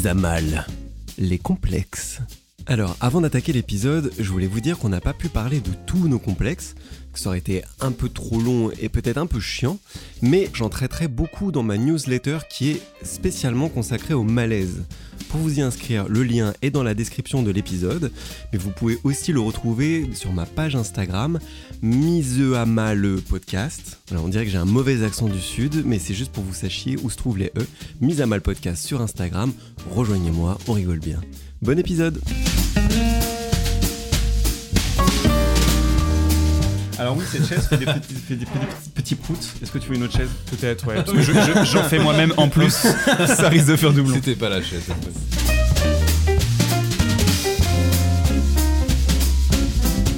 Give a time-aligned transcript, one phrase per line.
[0.00, 0.66] Mise à.
[1.18, 2.22] Les complexes.
[2.66, 6.08] Alors, avant d'attaquer l'épisode, je voulais vous dire qu'on n'a pas pu parler de tous
[6.08, 6.74] nos complexes,
[7.12, 9.78] que ça aurait été un peu trop long et peut-être un peu chiant,
[10.22, 14.84] mais j'en traiterai beaucoup dans ma newsletter qui est spécialement consacrée au malaise.
[15.30, 18.12] Pour vous y inscrire, le lien est dans la description de l'épisode,
[18.52, 21.38] mais vous pouvez aussi le retrouver sur ma page Instagram,
[21.82, 23.98] Miseama le podcast.
[24.10, 26.54] Alors on dirait que j'ai un mauvais accent du sud, mais c'est juste pour vous
[26.54, 27.66] sachiez où se trouvent les E.
[28.00, 29.52] Miseama le podcast sur Instagram,
[29.90, 31.20] rejoignez-moi, on rigole bien.
[31.62, 32.20] Bon épisode
[36.98, 39.54] Alors oui, cette chaise fait des petits, fait des petits, petits proutes.
[39.62, 40.28] Est-ce que tu veux une autre chaise?
[40.50, 40.96] Peut-être, ouais.
[40.96, 42.70] Parce que je- je- j'en fais moi-même en plus.
[43.26, 44.14] Ça risque de faire doublon.
[44.14, 44.82] C'était pas la chaise.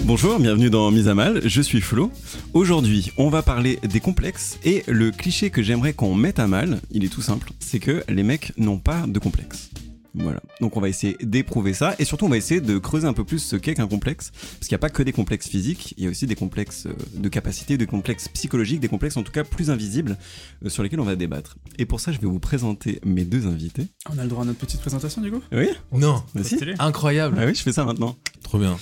[0.05, 2.11] Bonjour, bienvenue dans Mise à Mal, je suis Flo.
[2.53, 6.81] Aujourd'hui, on va parler des complexes et le cliché que j'aimerais qu'on mette à mal,
[6.91, 9.71] il est tout simple, c'est que les mecs n'ont pas de complexe.
[10.15, 10.41] Voilà.
[10.61, 13.25] Donc on va essayer d'éprouver ça et surtout on va essayer de creuser un peu
[13.25, 16.05] plus ce qu'est qu'un complexe parce qu'il n'y a pas que des complexes physiques, il
[16.05, 19.33] y a aussi des complexes euh, de capacité, des complexes psychologiques, des complexes en tout
[19.33, 20.19] cas plus invisibles
[20.65, 21.57] euh, sur lesquels on va débattre.
[21.79, 23.87] Et pour ça, je vais vous présenter mes deux invités.
[24.13, 25.41] On a le droit à notre petite présentation du coup?
[25.53, 26.57] Oui Non, Vas-y.
[26.57, 26.75] Stylé.
[26.79, 27.37] incroyable.
[27.41, 28.17] Ah oui, je fais ça maintenant.
[28.43, 28.77] Trop bien.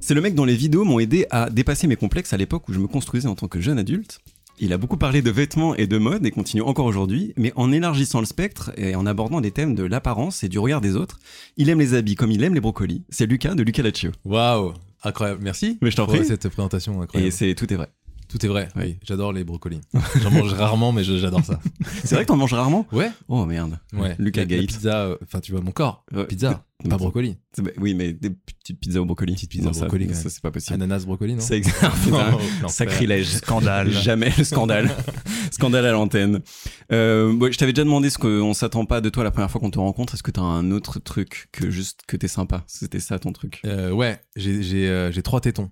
[0.00, 2.72] C'est le mec dont les vidéos m'ont aidé à dépasser mes complexes à l'époque où
[2.74, 4.18] je me construisais en tant que jeune adulte.
[4.60, 7.72] Il a beaucoup parlé de vêtements et de mode et continue encore aujourd'hui, mais en
[7.72, 11.18] élargissant le spectre et en abordant des thèmes de l'apparence et du regard des autres,
[11.56, 13.02] il aime les habits comme il aime les brocolis.
[13.08, 14.12] C'est Lucas de Lucas Laccio.
[14.24, 14.72] Waouh,
[15.02, 15.40] incroyable.
[15.42, 15.78] Merci.
[15.82, 16.24] Mais je t'en prie.
[16.24, 17.32] cette présentation Et incroyable.
[17.32, 17.88] c'est tout est vrai.
[18.34, 18.68] Tout est vrai.
[18.74, 18.98] Oui.
[19.04, 19.80] J'adore les brocolis.
[20.20, 21.60] J'en mange rarement, mais j'adore ça.
[22.02, 23.12] C'est vrai que t'en manges rarement Ouais.
[23.28, 23.78] Oh merde.
[23.92, 24.16] Ouais.
[24.18, 24.66] Lucas Gates.
[24.66, 25.02] pizza.
[25.04, 26.04] euh, Enfin, tu vois mon corps.
[26.12, 26.26] Ouais.
[26.26, 27.36] Pizza, pas brocoli.
[27.78, 29.34] Oui, mais des petites pizzas au brocoli.
[29.34, 30.74] Petites pizzas au brocoli, Ça, c'est pas possible.
[30.74, 31.78] Ananas brocoli, non C'est exact.
[32.04, 32.70] Putain, Non, l'enfer.
[32.70, 33.28] Sacrilège.
[33.36, 33.92] Scandale.
[33.92, 34.90] Jamais le scandale.
[35.52, 36.40] scandale à l'antenne.
[36.90, 39.70] Euh, je t'avais déjà demandé ce qu'on s'attend pas de toi la première fois qu'on
[39.70, 40.14] te rencontre.
[40.14, 42.64] Est-ce que t'as un autre truc que juste que t'es sympa?
[42.66, 43.60] C'était ça ton truc.
[43.64, 45.70] Euh, ouais, j'ai euh, j'ai trois tétons.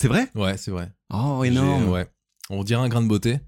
[0.00, 0.28] C'est vrai?
[0.36, 0.92] Ouais, c'est vrai.
[1.12, 1.88] Oh, énorme.
[1.88, 2.06] Ouais.
[2.50, 3.38] On dirait un grain de beauté,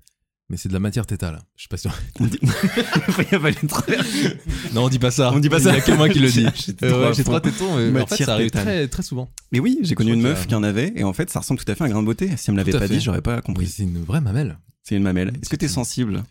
[0.48, 1.38] mais c'est de la matière tétale.
[1.54, 1.92] Je suis pas sûr.
[2.18, 2.40] On dit-
[3.32, 3.68] Il.
[4.74, 5.32] Non, on dit pas ça.
[5.32, 5.74] On dit pas Il ça.
[5.74, 6.44] y a que moi qui le dit.
[6.56, 9.30] J'étais Euh, ouais, j'ai trois tétons, mais en fait, ça arrive très, très souvent.
[9.52, 11.70] Mais oui, j'ai connu une meuf qui en avait et en fait, ça ressemble tout
[11.70, 12.36] à fait à un grain de beauté.
[12.36, 12.88] Si elle me l'avait pas fait.
[12.94, 13.68] dit, j'aurais pas compris.
[13.68, 14.58] c'est une vraie mamelle.
[14.82, 15.28] C'est une mamelle.
[15.40, 16.24] Est-ce que t'es sensible?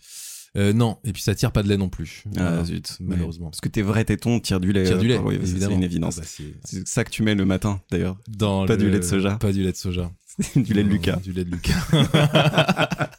[0.57, 2.23] Euh, non, et puis ça tire pas de lait non plus.
[2.37, 2.97] Ah zut.
[2.99, 3.49] malheureusement.
[3.51, 4.85] Parce que tes vrais tétons tirent du lait.
[4.85, 6.17] Tire du euh, lait, oui, c'est- une évidence.
[6.17, 6.27] Ah bah,
[6.63, 8.17] c'est- ça que tu mets le matin, d'ailleurs.
[8.27, 9.37] Dans Pas le- du lait de soja.
[9.37, 10.11] Pas du lait de soja.
[10.55, 11.17] du lait de Lucas.
[11.17, 11.75] Du lait de Lucas.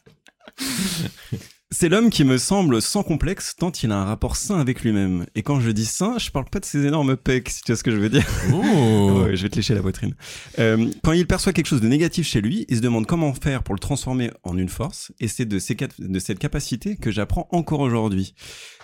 [1.73, 5.27] C'est l'homme qui me semble sans complexe tant il a un rapport sain avec lui-même.
[5.37, 7.77] Et quand je dis sain, je parle pas de ses énormes pecs, si tu vois
[7.77, 8.27] ce que je veux dire.
[8.53, 9.23] oh.
[9.23, 10.17] Ouais, je vais te lécher la poitrine.
[10.59, 13.63] Euh, quand il perçoit quelque chose de négatif chez lui, il se demande comment faire
[13.63, 15.13] pour le transformer en une force.
[15.21, 18.35] Et c'est de, ces de cette capacité que j'apprends encore aujourd'hui.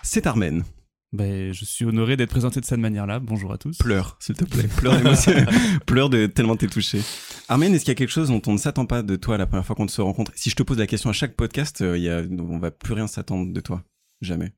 [0.01, 0.63] C'est Armen.
[1.13, 3.19] Ben, je suis honoré d'être présenté de cette manière-là.
[3.19, 3.77] Bonjour à tous.
[3.77, 4.67] Pleure, s'il te plaît.
[4.77, 4.99] Pleure.
[5.85, 6.99] Pleure de tellement t'es touché.
[7.47, 9.45] Armen, est-ce qu'il y a quelque chose dont on ne s'attend pas de toi la
[9.45, 10.33] première fois qu'on se rencontre?
[10.35, 12.93] Si je te pose la question à chaque podcast, euh, y a, on va plus
[12.93, 13.83] rien s'attendre de toi.
[14.21, 14.51] Jamais.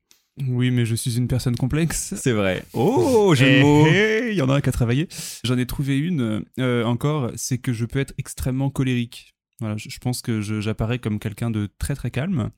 [0.48, 2.14] Oui, mais je suis une personne complexe.
[2.16, 2.64] C'est vrai.
[2.72, 3.86] Oh, Eh, mots.
[3.86, 5.06] eh, Il y en a qu'à travailler.
[5.44, 9.36] J'en ai trouvé une euh, encore, c'est que je peux être extrêmement colérique.
[9.60, 12.50] Voilà, je, je pense que j'apparais comme quelqu'un de très très calme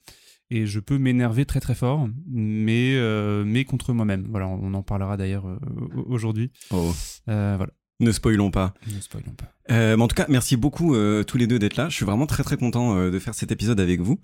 [0.55, 4.27] et je peux m'énerver très très fort, mais euh, mais contre moi-même.
[4.31, 5.59] Voilà, on en parlera d'ailleurs euh,
[6.07, 6.51] aujourd'hui.
[6.71, 6.93] Oh.
[7.29, 8.75] Euh, voilà, Ne spoilons pas.
[8.87, 9.49] ne spoilons pas.
[9.71, 11.89] Euh, mais en tout cas, merci beaucoup euh, tous les deux d'être là.
[11.89, 14.19] Je suis vraiment très très content euh, de faire cet épisode avec vous.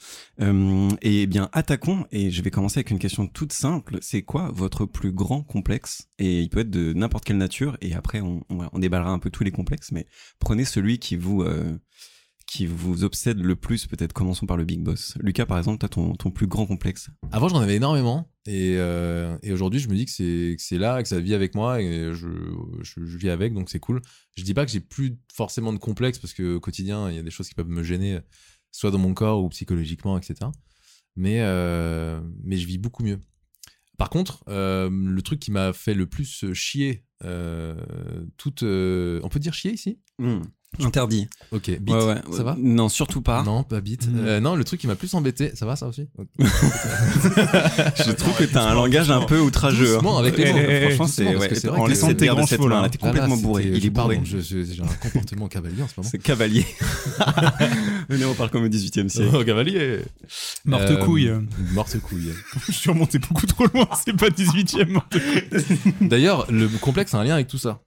[1.00, 2.04] Et bien, attaquons.
[2.10, 3.98] Et je vais commencer avec une question toute simple.
[4.00, 6.08] C'est quoi votre plus grand complexe?
[6.18, 7.76] Et il peut être de n'importe quelle nature.
[7.80, 9.92] Et après, on, on, on déballera un peu tous les complexes.
[9.92, 10.06] Mais
[10.40, 11.44] prenez celui qui vous
[12.48, 13.86] qui vous obsède le plus.
[13.86, 15.16] Peut-être commençons par le big boss.
[15.20, 17.10] Lucas, par exemple, t'as ton ton plus grand complexe.
[17.30, 18.32] Avant, j'en avais énormément.
[18.46, 21.34] Et, euh, et aujourd'hui, je me dis que c'est que c'est là, que ça vit
[21.34, 22.28] avec moi et je,
[22.80, 24.00] je, je vis avec, donc c'est cool.
[24.36, 27.18] Je dis pas que j'ai plus forcément de complexe parce que au quotidien, il y
[27.18, 28.18] a des choses qui peuvent me gêner,
[28.72, 30.50] soit dans mon corps ou psychologiquement, etc.
[31.14, 33.20] Mais, euh, mais je vis beaucoup mieux.
[33.98, 37.74] Par contre, euh, le truc qui m'a fait le plus chier, euh,
[38.36, 39.98] toute, euh, on peut dire chier ici?
[40.20, 40.42] Hmm.
[40.80, 41.28] Interdit.
[41.50, 42.16] Ok, bite, Ouais, ouais.
[42.36, 42.54] ça va?
[42.58, 43.42] Non, surtout pas.
[43.42, 44.06] Non, pas bite.
[44.06, 44.20] Mhm.
[44.24, 46.06] Euh, non, le truc qui m'a plus embêté, ça va ça aussi?
[46.38, 49.92] Je trouve que t'as un langage un peu outrageux.
[49.92, 49.94] hein.
[49.94, 50.58] Doucement avec les mots.
[50.60, 51.48] Eh, Franchement, c'est ouais,
[51.88, 52.88] laisse Sans tes grands cette chevaux, là.
[52.88, 53.64] T'es là, complètement c'était- bourré.
[53.74, 54.16] Il est bourré.
[54.16, 56.08] pardon, J'ai un comportement cavalier en ce moment.
[56.10, 56.64] C'est cavalier.
[58.08, 59.30] Venez, on parle comme au 18 e siècle.
[59.34, 59.98] Oh, cavalier
[60.64, 61.32] Morte Euh, couille.
[61.72, 62.32] Morte couille.
[62.68, 64.90] Je suis remonté beaucoup trop loin, c'est pas 18ème.
[64.90, 65.78] morte couille.
[66.08, 67.80] D'ailleurs, le complexe a un lien avec tout ça.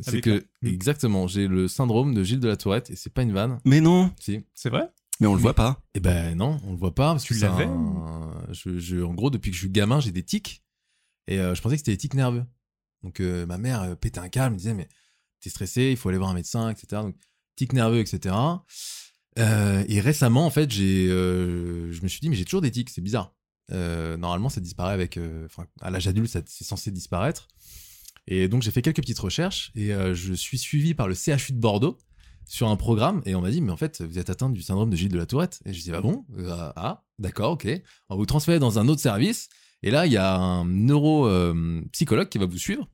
[0.00, 0.30] C'est que,
[0.62, 3.58] la- exactement, j'ai le syndrome de Gilles de la Tourette, et c'est pas une vanne.
[3.64, 4.44] Mais non, Si.
[4.54, 4.88] C'est vrai?
[5.20, 5.82] Mais on le voit pas.
[5.94, 7.10] Eh ben non, on le voit pas.
[7.12, 10.22] Parce Tu l'avais un- je, je- En gros, depuis que je suis gamin, j'ai des
[10.22, 10.62] tics.
[11.26, 12.44] Et euh, je pensais que c'était des tics nerveux.
[13.02, 14.88] Donc euh, ma mère euh, pétait un câble, me disait, mais
[15.40, 17.02] t'es stressé, il faut aller voir un médecin, etc.
[17.02, 17.16] Donc
[17.56, 18.34] tics nerveux, etc.
[19.38, 22.70] Euh, et récemment, en fait, j'ai, euh, je me suis dit, mais j'ai toujours des
[22.70, 23.34] tics, c'est bizarre.
[23.72, 25.16] Euh, normalement, ça disparaît avec...
[25.16, 27.48] euh, Enfin, à l'âge adulte, c'est censé disparaître.
[28.28, 31.52] Et donc, j'ai fait quelques petites recherches et euh, je suis suivi par le CHU
[31.52, 31.98] de Bordeaux
[32.46, 34.90] sur un programme et on m'a dit, mais en fait, vous êtes atteint du syndrome
[34.90, 35.60] de Gilles de la Tourette.
[35.64, 36.24] Et je dis, ah bon?
[36.38, 37.66] Euh, Ah, d'accord, ok.
[38.10, 39.48] On vous transférer dans un autre service.
[39.82, 42.88] Et là, il y a un neuropsychologue qui va vous suivre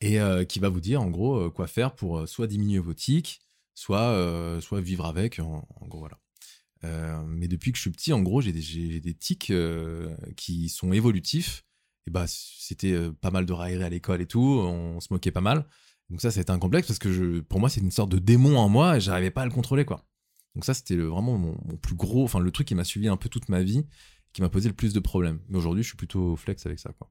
[0.00, 2.78] et euh, qui va vous dire, en gros, euh, quoi faire pour euh, soit diminuer
[2.78, 3.40] vos tics,
[3.74, 5.38] soit, euh, soit vivre avec.
[5.38, 6.18] En, gros, voilà.
[6.84, 10.92] Euh, mais depuis que je suis petit, en gros, j'ai des, tics euh, qui sont
[10.92, 11.64] évolutifs.
[12.06, 14.40] Et bah, c'était euh, pas mal de railleries à l'école et tout.
[14.40, 15.66] On se moquait pas mal.
[16.10, 18.58] Donc ça, c'était un complexe parce que je, pour moi, c'est une sorte de démon
[18.58, 20.04] en moi et j'arrivais pas à le contrôler, quoi.
[20.54, 23.16] Donc ça, c'était vraiment mon, mon plus gros, enfin le truc qui m'a suivi un
[23.16, 23.86] peu toute ma vie,
[24.32, 25.40] qui m'a posé le plus de problèmes.
[25.48, 27.10] Mais aujourd'hui, je suis plutôt flex avec ça, quoi.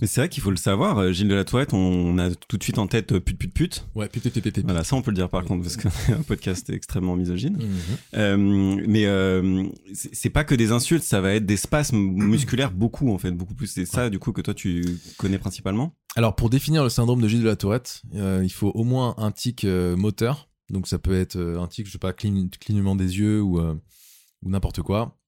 [0.00, 0.98] Mais c'est vrai qu'il faut le savoir.
[0.98, 3.54] euh, Gilles de la Tourette, on a tout de suite en tête euh, pute pute
[3.54, 3.86] pute.
[3.94, 4.64] Ouais, pute, pute, pute, pute.
[4.64, 7.56] Voilà, ça on peut le dire par contre parce que c'est un podcast extrêmement misogyne.
[7.56, 7.68] Mhm.
[8.14, 9.64] Euh, mais euh,
[9.94, 13.54] c'est pas que des insultes, ça va être des spasmes musculaires beaucoup en fait, beaucoup
[13.54, 13.68] plus.
[13.68, 14.84] C'est ça du coup que toi tu
[15.16, 15.94] connais principalement.
[16.16, 19.14] Alors, pour définir le syndrome de Gilles de la Tourette, euh, il faut au moins
[19.16, 20.50] un tic moteur.
[20.70, 24.48] Donc, ça peut être un tic, je sais pas, clign- clignement des yeux ou, ou
[24.50, 25.18] n'importe quoi.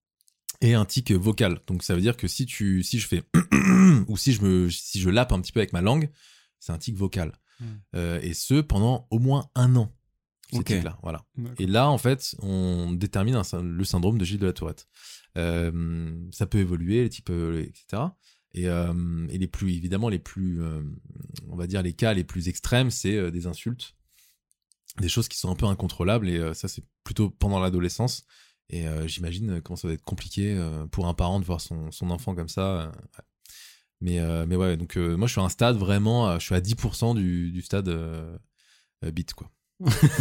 [0.60, 1.60] Et un tic vocal.
[1.66, 3.22] Donc, ça veut dire que si tu, si je fais
[4.08, 6.10] ou si je me, si je lappe un petit peu avec ma langue,
[6.60, 7.32] c'est un tic vocal.
[7.60, 7.64] Hmm.
[7.94, 9.92] Euh, et ce pendant au moins un an.
[10.50, 10.66] Ces Ok.
[10.66, 11.24] tics-là, voilà.
[11.58, 14.86] Et là, en fait, on détermine un le syndrome de Gilles de la Tourette.
[15.36, 18.02] Euh, ça peut évoluer, les types, etc.
[18.52, 20.60] Et, euh, et les plus, évidemment, les plus,
[21.48, 23.96] on va dire, les cas les plus extrêmes, c'est des insultes,
[25.00, 26.28] des choses qui sont un peu incontrôlables.
[26.28, 28.24] Et ça, c'est plutôt pendant l'adolescence.
[28.70, 31.90] Et euh, j'imagine comment ça va être compliqué euh, pour un parent de voir son,
[31.93, 32.82] son enfant comme ça.
[32.82, 33.25] euh, ouais.
[34.00, 36.44] Mais, euh, mais ouais, donc euh, moi, je suis à un stade vraiment, euh, je
[36.46, 38.37] suis à 10% du, du stade euh,
[39.05, 39.50] euh, bit, quoi.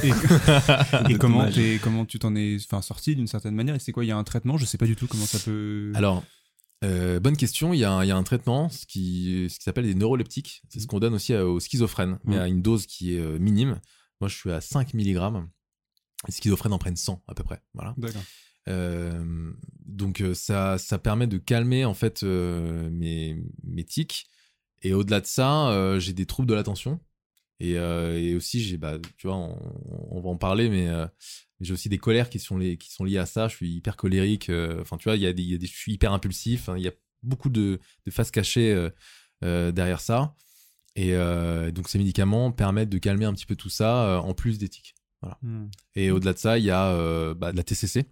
[0.03, 0.09] Et,
[1.09, 1.47] et comment,
[1.81, 4.23] comment tu t'en es sorti d'une certaine manière Et c'est quoi Il y a un
[4.23, 5.91] traitement Je sais pas du tout comment ça peut.
[5.95, 6.23] Alors,
[6.83, 7.73] euh, bonne question.
[7.73, 9.95] Il y, a un, il y a un traitement, ce qui, ce qui s'appelle des
[9.95, 10.61] neuroleptiques.
[10.69, 12.41] C'est ce qu'on donne aussi aux schizophrènes, mais Mhm.
[12.41, 13.79] à une dose qui est euh, minime.
[14.21, 15.17] Moi, je suis à 5 mg.
[16.27, 17.61] Les schizophrènes en prennent 100 à peu près.
[17.73, 17.93] Voilà.
[18.69, 19.51] Euh,
[19.85, 24.27] donc, euh, ça, ça permet de calmer en fait euh, mes, mes tics.
[24.81, 26.99] Et au-delà de ça, euh, j'ai des troubles de l'attention.
[27.59, 29.57] Et, et aussi, j'ai, bah, tu vois, on,
[30.11, 30.89] on va en parler, mais
[31.61, 33.47] j'ai aussi des colères qui sont, les, qui sont liées à ça.
[33.47, 34.51] Je suis hyper colérique.
[34.81, 36.67] Enfin, tu vois, il y a des, y a des, je suis hyper impulsif.
[36.67, 38.89] hein, Il y a beaucoup de, de faces cachées
[39.41, 40.35] derrière ça.
[40.97, 41.13] Et
[41.71, 44.67] donc, ces médicaments permettent de calmer un petit peu tout ça, en plus des
[45.41, 45.65] Hmm.
[45.95, 48.05] Et au-delà de ça, il y a euh, bah, de la TCC,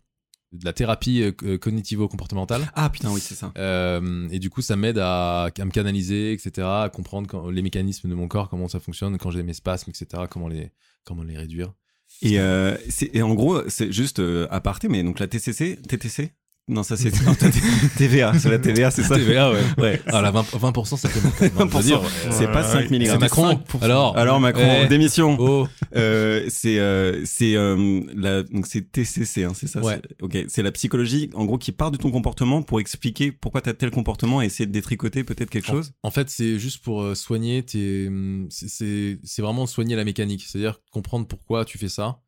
[0.52, 2.72] de la thérapie euh, co- cognitivo-comportementale.
[2.76, 3.52] Ah putain oui c'est ça.
[3.58, 7.62] Euh, et du coup, ça m'aide à, à me canaliser, etc., à comprendre quand- les
[7.62, 10.72] mécanismes de mon corps, comment ça fonctionne, quand j'ai mes spasmes, etc., comment les,
[11.06, 11.74] comment les réduire.
[12.22, 12.76] Et, euh,
[13.14, 16.34] et en gros c'est juste euh, aparté mais donc la TCC TTC
[16.72, 17.50] non ça c'est non, t'as-
[17.98, 19.16] TVA c'est la TVA c'est ça.
[19.16, 19.60] TVA, ouais.
[19.78, 20.02] Ouais.
[20.08, 21.44] Ah, la 20%, 20% ça fait beaucoup.
[21.80, 22.02] 20%,
[22.32, 23.06] c'est pas 5 mg.
[23.06, 23.60] C'est Macron.
[23.82, 24.88] Alors, Alors Macron Eh.
[24.88, 25.36] démission.
[25.40, 30.00] oh, Euh, c'est euh, c'est euh, la donc c'est TCC hein, c'est ça Ouais.
[30.02, 33.62] c'est- ok c'est la psychologie en gros qui part de ton comportement pour expliquer pourquoi
[33.62, 36.58] tu as tel comportement et essayer de détricoter peut-être quelque En- chose En fait, c'est
[36.60, 38.08] juste pour soigner tes.
[38.08, 40.46] hum, c'est- C'est c'est vraiment soigner la mécanique.
[40.48, 42.20] C'est-à-dire comprendre pourquoi tu fais ça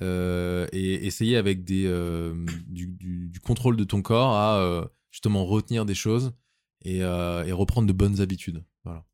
[0.00, 6.32] et essayer avec euh, du, contrôle de ton corps à euh, justement retenir des choses
[6.84, 8.64] et, euh, reprendre de bonnes habitudes.
[8.84, 9.04] Voilà.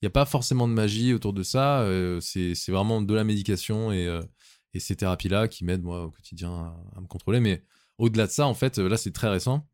[0.00, 1.80] Il n'y a pas forcément de magie autour de ça.
[1.80, 4.20] euh, c'est vraiment de la médication et, euh,
[4.78, 7.40] ces thérapies-là qui m'aident moi au quotidien à, me contrôler.
[7.40, 7.62] Mais
[7.98, 9.66] au-delà de ça, en fait, euh, là, c'est très récent.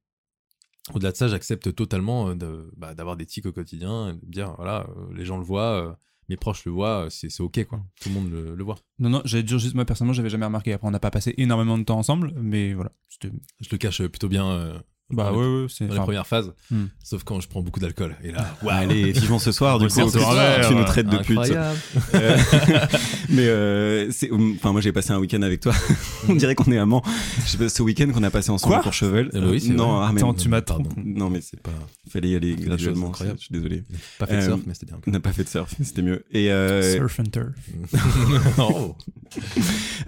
[0.95, 4.55] Au-delà de ça, j'accepte totalement euh, bah, d'avoir des tics au quotidien, et de dire,
[4.57, 5.93] voilà, euh, les gens le voient, euh,
[6.31, 7.83] mes proches le voient, euh, c'est ok, quoi.
[8.01, 8.77] Tout le monde le, le voit.
[9.01, 10.73] Non, non, j'allais dire juste, moi personnellement, j'avais jamais remarqué.
[10.73, 12.93] Après, on n'a pas passé énormément de temps ensemble, mais voilà.
[13.21, 13.29] Je
[13.71, 14.79] le cache euh, plutôt bien euh,
[15.11, 15.87] Bah ouais, ouais, c'est.
[15.87, 16.53] dans enfin, premières phases.
[16.71, 16.85] Hmm.
[17.03, 18.15] Sauf quand je prends beaucoup d'alcool.
[18.23, 18.71] Et là, waouh.
[18.77, 21.39] Allez, vivement ce soir, du On coup, ce plus, soir, tu nous traites de pute.
[22.15, 22.37] Euh,
[23.29, 25.73] mais euh, c'est, enfin, moi j'ai passé un week-end avec toi.
[26.29, 27.03] On dirait qu'on est amants.
[27.45, 29.31] Je sais pas, ce week-end qu'on a passé ensemble Quoi à Courchevel.
[29.33, 30.05] Eh ben oui, c'est non, vrai.
[30.07, 30.19] Armen.
[30.19, 30.85] Attends, tu m'as Pardon.
[30.85, 31.03] trompé.
[31.05, 31.73] Non, mais c'est pas,
[32.09, 33.13] fallait y aller graduellement.
[33.19, 33.83] Je suis désolé.
[34.19, 35.01] pas fait de Euh, surf, mais c'était bien.
[35.07, 36.25] On n'a pas fait de surf, c'était mieux.
[36.33, 37.49] Et euh, Surf and turf.
[38.59, 38.95] Oh.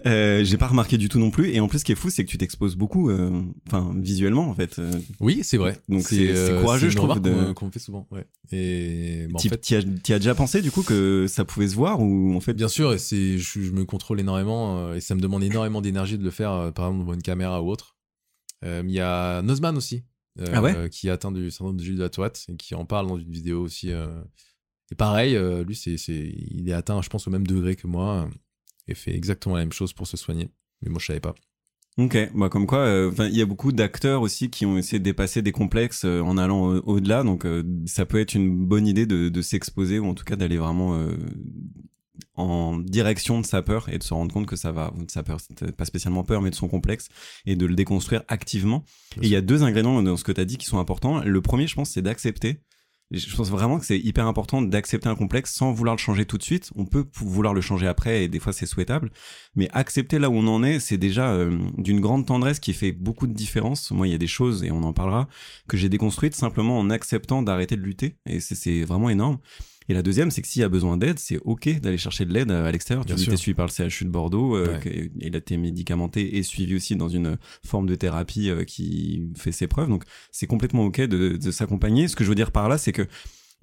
[0.07, 1.51] euh, j'ai pas remarqué du tout non plus.
[1.51, 3.31] Et en plus, ce qui est fou, c'est que tu t'exposes beaucoup, euh,
[3.67, 4.81] enfin visuellement en fait.
[4.95, 5.79] Euh, Oui, c'est vrai.
[5.89, 8.07] Donc c'est- euh, courageux, je trouve, de- qu'on- fait souvent.
[8.11, 8.27] Ouais.
[8.51, 12.01] Et bah, en fait, t'y as, déjà pensé du coup que ça pouvait se voir
[12.01, 15.15] ou en fait bien sûr, et c'est, je, je me contrôle énormément euh, et ça
[15.15, 17.97] me demande énormément d'énergie de le faire, par exemple devant une caméra ou autre.
[18.65, 20.05] Il y a Nozman aussi,
[20.53, 20.89] Ah ouais?
[20.91, 23.19] qui est atteint du syndrome de Gilles de la Toite et qui en parle dans
[23.19, 23.91] une vidéo aussi.
[23.91, 27.87] Et pareil, euh, lui, c'est, c'est, il est atteint, je pense, au même degré que
[27.87, 28.31] moi euh,
[28.89, 30.51] et fait exactement la même chose pour se soigner.
[30.83, 31.35] Mais moi, je savais pas.
[31.99, 34.99] Ok, bah comme quoi, euh, 'fin, il y a beaucoup d'acteurs aussi qui ont essayé
[34.99, 38.65] de dépasser des complexes euh, en allant au- au-delà, donc euh, ça peut être une
[38.65, 41.15] bonne idée de, de s'exposer ou en tout cas d'aller vraiment euh,
[42.35, 45.23] en direction de sa peur et de se rendre compte que ça va, de sa
[45.23, 45.39] peur,
[45.77, 47.09] pas spécialement peur, mais de son complexe
[47.45, 48.85] et de le déconstruire activement.
[49.21, 51.21] Et il y a deux ingrédients dans ce que tu as dit qui sont importants.
[51.23, 52.61] Le premier, je pense, c'est d'accepter.
[53.13, 56.39] Je pense vraiment que c'est hyper important d'accepter un complexe sans vouloir le changer tout
[56.39, 56.71] de suite.
[56.77, 59.11] On peut vouloir le changer après et des fois c'est souhaitable.
[59.55, 62.93] Mais accepter là où on en est, c'est déjà euh, d'une grande tendresse qui fait
[62.93, 63.91] beaucoup de différence.
[63.91, 65.29] Moi, il y a des choses, et on en parlera,
[65.69, 68.17] que j'ai déconstruites simplement en acceptant d'arrêter de lutter.
[68.27, 69.39] Et c'est vraiment énorme.
[69.89, 72.33] Et la deuxième, c'est que s'il y a besoin d'aide, c'est ok d'aller chercher de
[72.33, 73.05] l'aide à l'extérieur.
[73.05, 75.11] Tu t'es suivi par le CHU de Bordeaux, euh, Ouais.
[75.21, 79.53] il a été médicamenté et suivi aussi dans une forme de thérapie euh, qui fait
[79.53, 79.89] ses preuves.
[79.89, 82.09] Donc, c'est complètement ok de, de s'accompagner.
[82.09, 83.07] Ce que je veux dire par là, c'est que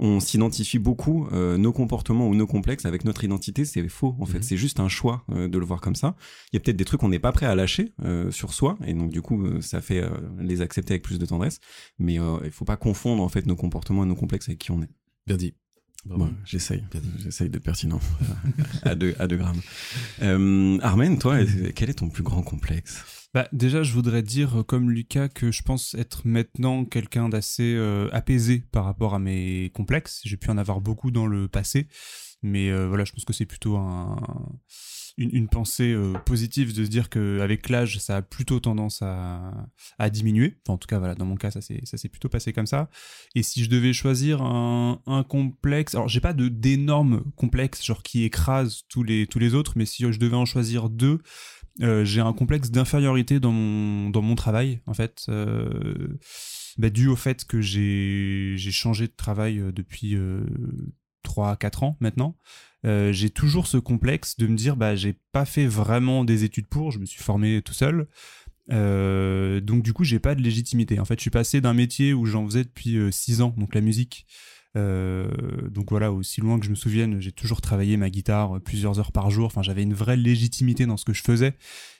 [0.01, 4.25] on s'identifie beaucoup euh, nos comportements ou nos complexes avec notre identité, c'est faux en
[4.25, 4.37] fait.
[4.37, 4.43] Mhm.
[4.43, 6.15] C'est juste un choix euh, de le voir comme ça.
[6.51, 8.77] Il y a peut-être des trucs qu'on n'est pas prêt à lâcher euh, sur soi
[8.85, 10.09] et donc du coup euh, ça fait euh,
[10.39, 11.59] les accepter avec plus de tendresse.
[11.97, 14.71] Mais euh, il faut pas confondre en fait nos comportements et nos complexes avec qui
[14.71, 14.89] on est.
[15.27, 15.53] Bien dit.
[16.05, 16.25] Bravo.
[16.25, 16.83] Bon, j'essaye,
[17.19, 17.99] j'essaye d'être pertinent
[18.83, 19.61] à deux à deux grammes.
[20.21, 21.39] Euh, Armen, toi,
[21.75, 23.03] quel est ton plus grand complexe?
[23.33, 27.75] Bah, déjà, je voudrais dire, euh, comme Lucas, que je pense être maintenant quelqu'un d'assez
[27.75, 30.21] euh, apaisé par rapport à mes complexes.
[30.23, 31.87] J'ai pu en avoir beaucoup dans le passé,
[32.41, 34.19] mais euh, voilà, je pense que c'est plutôt un,
[35.19, 40.57] une, pensée euh, positive de se dire qu'avec l'âge, ça a plutôt tendance à, diminuer.
[40.67, 42.89] En tout cas, voilà, dans mon cas, ça s'est plutôt passé comme ça.
[43.35, 48.23] Et si je devais choisir un, complexe, alors j'ai pas de d'énormes complexes, genre qui
[48.23, 51.19] écrasent tous les, tous les autres, mais si je devais en choisir deux,
[51.81, 56.17] euh, j'ai un complexe d'infériorité dans mon, dans mon travail, en fait, euh,
[56.79, 60.45] bah, dû au fait que j'ai changé de travail euh, depuis euh,
[61.25, 62.37] 3-4 ans maintenant.
[62.85, 66.67] Euh, j'ai toujours ce complexe de me dire, bah, j'ai pas fait vraiment des études
[66.67, 68.07] pour, je me suis formé tout seul.
[68.71, 70.99] Euh, donc du coup, j'ai pas de légitimité.
[70.99, 73.81] En fait, je suis passé d'un métier où j'en faisais depuis 6 ans, donc la
[73.81, 74.25] musique.
[74.77, 75.27] Euh,
[75.69, 78.99] donc voilà, aussi loin que je me souvienne, j'ai toujours travaillé ma guitare euh, plusieurs
[78.99, 79.47] heures par jour.
[79.47, 81.55] Enfin, j'avais une vraie légitimité dans ce que je faisais.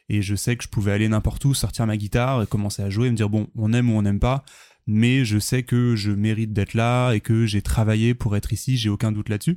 [0.10, 2.90] Et je sais que je pouvais aller n'importe où, sortir ma guitare et commencer à
[2.90, 4.44] jouer et me dire, bon, on aime ou on n'aime pas.
[4.88, 8.76] Mais je sais que je mérite d'être là et que j'ai travaillé pour être ici,
[8.76, 9.56] j'ai aucun doute là-dessus.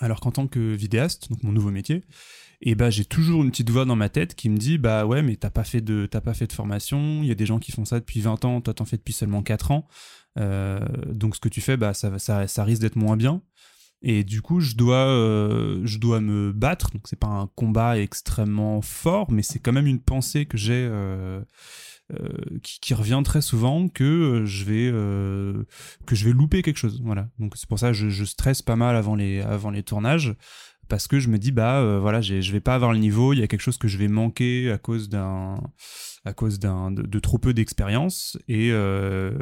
[0.00, 2.02] Alors qu'en tant que vidéaste, donc mon nouveau métier,
[2.60, 5.22] et bah j'ai toujours une petite voix dans ma tête qui me dit bah ouais
[5.22, 7.70] mais t'as pas fait de t'as fait de formation, il y a des gens qui
[7.72, 9.86] font ça depuis 20 ans, toi t'en fais depuis seulement 4 ans.
[10.38, 13.42] Euh, donc ce que tu fais bah ça risque d'être moins bien.
[14.06, 16.90] Et du coup, je dois, euh, je dois me battre.
[16.90, 20.86] Donc, c'est pas un combat extrêmement fort, mais c'est quand même une pensée que j'ai,
[20.90, 21.40] euh,
[22.12, 25.64] euh, qui, revient très souvent, que euh, je vais, euh,
[26.06, 27.00] que je vais louper quelque chose.
[27.02, 27.28] Voilà.
[27.38, 30.34] Donc, c'est pour ça que je, stresse pas mal avant les, avant les tournages,
[30.88, 33.32] parce que je me dis bah euh, voilà, je vais pas avoir le niveau.
[33.32, 35.60] Il y a quelque chose que je vais manquer à cause d'un,
[36.24, 39.32] à cause d'un de, trop peu d'expérience et euh,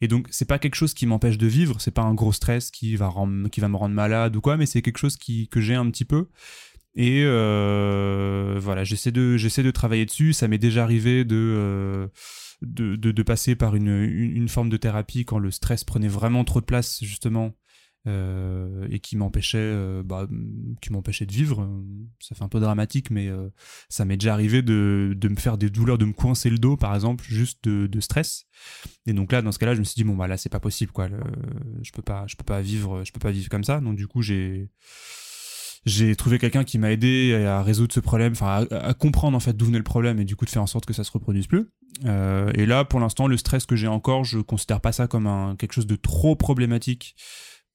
[0.00, 2.70] et donc c'est pas quelque chose qui m'empêche de vivre c'est pas un gros stress
[2.70, 3.12] qui va
[3.50, 5.88] qui va me rendre malade ou quoi mais c'est quelque chose qui que j'ai un
[5.90, 6.28] petit peu
[6.96, 10.32] et euh, voilà j'essaie de j'essaie de travailler dessus.
[10.32, 12.06] Ça m'est déjà arrivé de euh,
[12.62, 16.44] de, de, de passer par une, une, forme de thérapie quand le stress prenait vraiment
[16.44, 17.52] trop de place justement
[18.06, 20.28] euh, et qui m'empêchait euh, bah,
[20.82, 21.68] qui m'empêchait de vivre.
[22.20, 23.48] Ça fait un peu dramatique mais euh,
[23.88, 26.76] ça m'est déjà arrivé de, de me faire des douleurs de me coincer le dos
[26.76, 28.44] par exemple juste de, de stress.
[29.06, 30.48] Et donc là dans ce cas là je me suis dit bon bah là c'est
[30.50, 31.08] pas possible quoi.
[31.82, 33.80] Je peux pas je peux pas vivre je peux pas vivre comme ça.
[33.80, 34.68] Donc du coup j'ai
[35.86, 39.56] j'ai trouvé quelqu'un qui m'a aidé à résoudre ce problème, enfin à, comprendre en fait
[39.56, 41.46] d'où venait le problème et du coup de faire en sorte que ça se reproduise
[41.46, 41.66] plus.
[42.04, 45.26] Euh, et là, pour l'instant, le stress que j'ai encore, je considère pas ça comme
[45.26, 47.14] un, quelque chose de trop problématique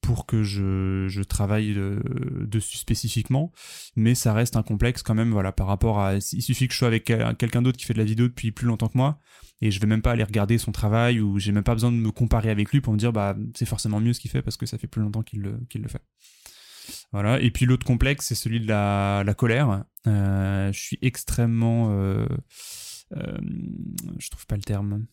[0.02, 2.00] pour que je, je travaille euh,
[2.48, 3.52] dessus spécifiquement,
[3.96, 6.80] mais ça reste un complexe quand même, voilà, par rapport à, il suffit que je
[6.80, 9.20] sois avec quel- quelqu'un d'autre qui fait de la vidéo depuis plus longtemps que moi,
[9.62, 11.98] et je vais même pas aller regarder son travail, ou j'ai même pas besoin de
[11.98, 14.56] me comparer avec lui pour me dire, bah, c'est forcément mieux ce qu'il fait parce
[14.56, 16.02] que ça fait plus longtemps qu'il le, qu'il le fait.
[17.12, 17.40] Voilà.
[17.42, 19.84] Et puis l'autre complexe, c'est celui de la, la colère.
[20.08, 22.26] Euh, je suis extrêmement, euh,
[23.16, 23.38] euh,
[24.18, 25.06] je trouve pas le terme.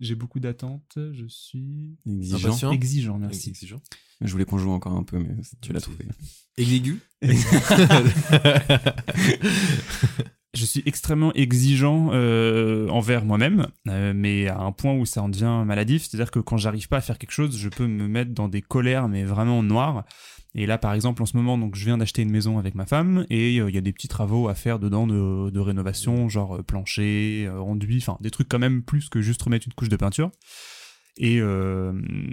[0.00, 0.96] J'ai beaucoup d'attentes.
[0.96, 2.48] Je suis Exigeant.
[2.48, 2.72] Impatient.
[2.72, 3.50] exigeant, merci.
[3.50, 3.80] Exigeant.
[4.20, 6.06] Je voulais qu'on joue encore un peu, mais tu l'as trouvé.
[6.56, 7.00] Exigu.
[10.54, 15.28] Je suis extrêmement exigeant euh, envers moi-même, euh, mais à un point où ça en
[15.28, 16.04] devient maladif.
[16.04, 18.62] C'est-à-dire que quand j'arrive pas à faire quelque chose, je peux me mettre dans des
[18.62, 20.04] colères, mais vraiment noires.
[20.56, 22.86] Et là, par exemple, en ce moment, donc je viens d'acheter une maison avec ma
[22.86, 26.56] femme et euh, il y a des petits travaux à faire dedans de, rénovation, genre
[26.56, 29.88] euh, plancher, euh, enduit, enfin des trucs quand même plus que juste remettre une couche
[29.88, 30.30] de peinture.
[31.16, 31.92] Et, euh,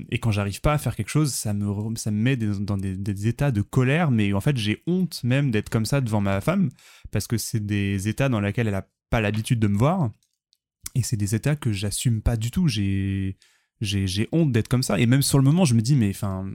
[0.10, 3.28] et quand j'arrive pas à faire quelque chose, ça me, ça me met dans des,
[3.28, 6.70] états de colère, mais en fait j'ai honte même d'être comme ça devant ma femme,
[7.12, 10.10] parce que c'est des états dans lesquels elle a pas l'habitude de me voir,
[10.96, 12.68] et c'est des états que j'assume pas du tout.
[12.68, 13.38] J'ai
[14.32, 16.52] honte d'être comme ça, et même sur le moment, je me dis, mais enfin,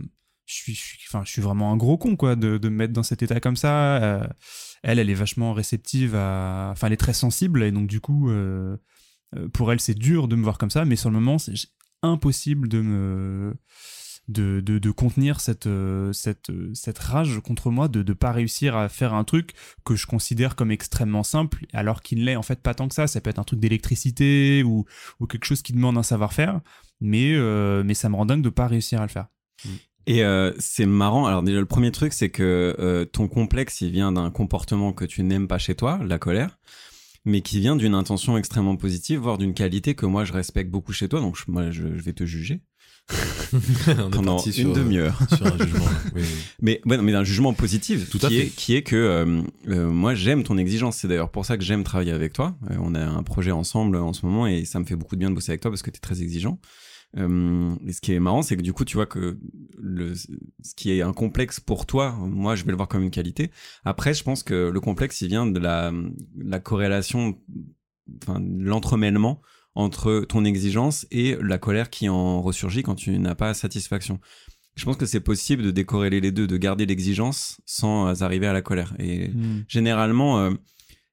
[0.47, 3.23] je suis, je suis, vraiment un gros con, quoi, de, de me mettre dans cet
[3.23, 3.97] état comme ça.
[3.97, 4.27] Euh,
[4.83, 8.77] elle, elle est vachement réceptive enfin, elle est très sensible, et donc du coup, euh,
[9.37, 11.55] euh, pour elle, c'est dur de me voir comme ça, mais sur le moment, c'est
[12.03, 13.55] impossible de me
[14.29, 15.69] de, de, de contenir cette,
[16.13, 19.53] cette, cette rage contre moi de ne pas réussir à faire un truc
[19.85, 22.95] que je considère comme extrêmement simple alors qu'il ne l'est en fait pas tant que
[22.97, 23.07] ça.
[23.07, 24.85] Ça peut être un truc d'électricité ou,
[25.21, 26.61] ou quelque chose qui demande un savoir-faire
[27.01, 27.37] mais,
[27.85, 29.29] mais ça me rend dingue de pas réussir à le faire
[30.07, 31.27] Et euh, c'est marrant.
[31.27, 35.05] Alors déjà, le premier truc, c'est que euh, ton complexe, il vient d'un comportement que
[35.05, 36.59] tu n'aimes pas chez toi, la colère,
[37.25, 40.93] mais qui vient d'une intention extrêmement positive, voire d'une qualité que moi je respecte beaucoup
[40.93, 41.21] chez toi.
[41.21, 42.61] Donc je- moi, je, je vais te juger
[44.13, 45.19] pendant une sur, demi-heure.
[45.35, 45.85] sur un jugement.
[46.15, 46.29] Oui, oui.
[46.61, 48.37] Mais ouais, non, mais d'un jugement positif, Tout qui à fait.
[48.39, 50.97] est qui est que euh, euh, moi j'aime ton exigence.
[50.99, 52.57] C'est d'ailleurs pour ça que j'aime travailler avec toi.
[52.71, 55.21] Euh, on a un projet ensemble en ce moment et ça me fait beaucoup de
[55.21, 56.59] bien de bosser avec toi parce que tu es très exigeant.
[57.17, 59.39] Euh, et ce qui est marrant, c'est que du coup, tu vois que
[59.79, 63.11] le, ce qui est un complexe pour toi, moi, je vais le voir comme une
[63.11, 63.51] qualité.
[63.85, 65.93] Après, je pense que le complexe, il vient de la,
[66.37, 67.39] la corrélation,
[68.23, 69.41] enfin, l'entremêlement
[69.75, 74.21] entre ton exigence et la colère qui en ressurgit quand tu n'as pas satisfaction.
[74.75, 78.53] Je pense que c'est possible de décorréler les deux, de garder l'exigence sans arriver à
[78.53, 78.95] la colère.
[78.99, 79.31] Et
[79.69, 80.51] généralement, euh,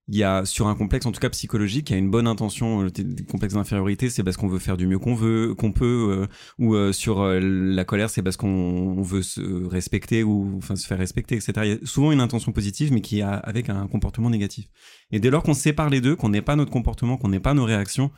[0.10, 2.28] il y a sur un complexe, en tout cas psychologique, il y a une bonne
[2.28, 2.82] intention.
[2.82, 6.28] Le le complexe d'infériorité, c'est parce qu'on veut faire du mieux qu'on veut, qu'on peut,
[6.28, 6.28] euh,
[6.60, 10.76] ou euh, sur euh, la colère, c'est parce qu'on on veut se respecter ou enfin
[10.76, 11.54] se faire respecter, etc.
[11.64, 14.68] Il y a souvent une intention positive, mais qui a avec un comportement négatif.
[15.12, 17.54] Et dès lors qu'on sépare les deux, qu'on n'est pas notre comportement, qu'on n'est pas
[17.54, 18.12] nos réactions,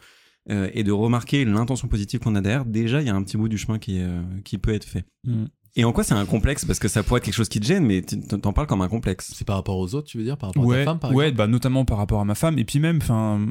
[0.52, 3.36] euh, et de remarquer l'intention positive qu'on a derrière, déjà il y a un petit
[3.36, 5.04] bout du chemin qui, euh, qui peut être fait.
[5.24, 5.46] Mm.
[5.78, 6.64] Et en quoi c'est un complexe?
[6.64, 8.82] Parce que ça pourrait être quelque chose qui te gêne, mais tu- t'en parles comme
[8.82, 9.34] un complexe.
[9.36, 10.38] C'est par rapport aux autres, tu veux dire?
[10.38, 11.38] Par rapport à ouais, ta femme, par ouais, exemple?
[11.38, 13.46] bah notamment par rapport à ma femme et puis même, enfin,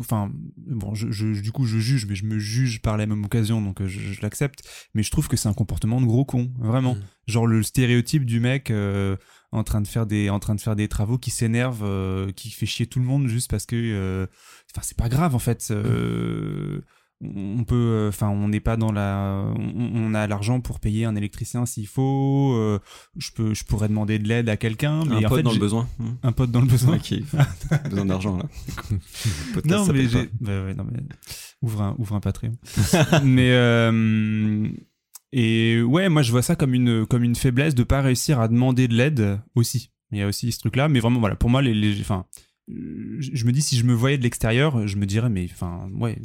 [0.00, 3.24] enfin, bon, je, je- du coup, je juge, mais je me juge par la même
[3.24, 4.68] occasion, donc euh, je, je l'accepte.
[4.94, 6.94] Mais je trouve que c'est un comportement de gros con, vraiment.
[6.96, 7.00] Mm.
[7.28, 9.16] Genre le stéréotype du mec euh,
[9.52, 12.50] en train de faire des, en train de faire des travaux qui s'énerve, euh, qui
[12.50, 14.26] fait chier tout le monde juste parce que, euh,
[14.74, 15.68] enfin, c'est pas grave en fait.
[15.70, 16.80] euh,
[17.20, 21.04] on peut, euh, enfin, on n'est pas dans la, on, on a l'argent pour payer
[21.04, 22.52] un électricien s'il faut.
[22.54, 22.78] euh,
[23.16, 25.52] je peux, je pourrais demander de l'aide à quelqu'un, mais un en pote fait, dans
[25.52, 25.88] le besoin.
[26.22, 26.98] Un pote dans le besoin.
[26.98, 27.24] Qui
[27.90, 28.44] besoin d'argent là.
[29.64, 30.06] Non, mais
[30.40, 31.00] bah ouais, non, mais.
[31.60, 32.52] Ouvre un, ouvre un Patreon.
[33.24, 33.50] mais.
[33.50, 34.68] euh,
[35.32, 38.46] Et ouais, moi, je vois ça comme une, comme une faiblesse de pas réussir à
[38.48, 39.90] demander de l'aide aussi.
[40.12, 40.88] Il y a aussi ce truc-là.
[40.88, 41.74] Mais vraiment, voilà, pour moi, les.
[41.74, 42.26] les- Enfin.
[42.70, 45.48] Je me dis, si je me voyais de l'extérieur, je me dirais, mais.
[45.50, 46.16] Enfin, ouais,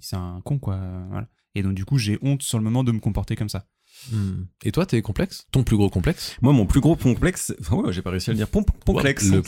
[0.00, 0.78] c'est un con, quoi.
[1.10, 1.28] Voilà.
[1.54, 3.66] Et donc, du coup, j'ai honte sur le moment de me comporter comme ça.
[4.12, 4.44] Hmm.
[4.64, 5.46] Et toi, t'es complexe?
[5.52, 6.36] Ton plus gros complexe?
[6.42, 8.48] Moi, mon plus gros complexe, enfin, ouais, j'ai pas réussi à le dire.
[8.48, 9.30] Pom- Pomplexe.
[9.30, 9.40] Le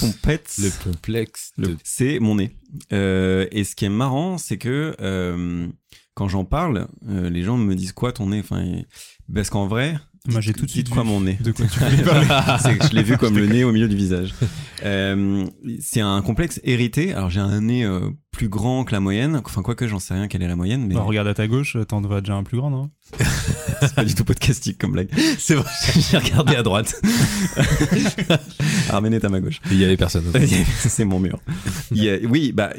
[0.00, 0.54] pompette.
[0.58, 1.52] Le complexe.
[1.58, 2.56] Le- de- C'est mon nez.
[2.92, 5.66] Euh, et ce qui est marrant, c'est que euh,
[6.14, 8.38] quand j'en parle, euh, les gens me disent quoi ton nez?
[8.40, 8.86] Enfin, et-
[9.34, 11.78] Parce qu'en vrai, Moi, j'ai tout de suite quoi vu mon nez De quoi tu
[11.80, 14.34] je l'ai vu comme le nez au milieu du visage.
[14.84, 15.46] Euh,
[15.80, 17.14] c'est un complexe hérité.
[17.14, 19.40] Alors j'ai un nez euh, plus grand que la moyenne.
[19.44, 21.76] Enfin quoique j'en sais rien quelle est la moyenne, mais Bah, regarde à ta gauche,
[21.88, 22.90] t'en vois déjà un plus grand, non
[23.80, 25.08] c'est pas du tout podcastique comme blague.
[25.38, 25.68] C'est vrai,
[26.10, 27.00] j'ai regardé à droite.
[28.90, 29.60] Arménie est à ma gauche.
[29.70, 30.24] Il y avait personne.
[30.78, 31.40] c'est mon mur.
[31.90, 32.70] Il y a- oui, bah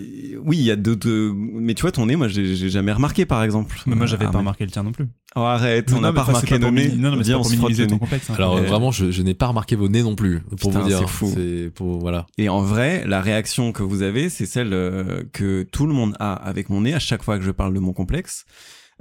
[0.44, 1.10] oui, il y a d'autres.
[1.36, 3.78] Mais tu vois ton nez, moi j'ai jamais remarqué par exemple.
[3.88, 5.08] Mais moi, j'avais Ah, pas remarqué le tien non plus.
[5.36, 6.90] Oh arrête, Non, on n'a pas remarqué nos nez.
[6.96, 8.00] Non, non, mais on se frotte le nez.
[8.00, 8.30] complexe.
[8.30, 8.34] hein.
[8.36, 10.88] Alors Euh, vraiment, je, je n'ai pas remarqué vos nez non plus, pour Putain, vous
[10.88, 11.00] dire.
[11.00, 11.32] c'est fou.
[11.34, 12.26] C'est pour voilà.
[12.38, 16.16] Et en vrai, la réaction que vous avez, c'est celle euh, que tout le monde
[16.20, 18.46] a avec mon nez à chaque fois que je parle de mon complexe.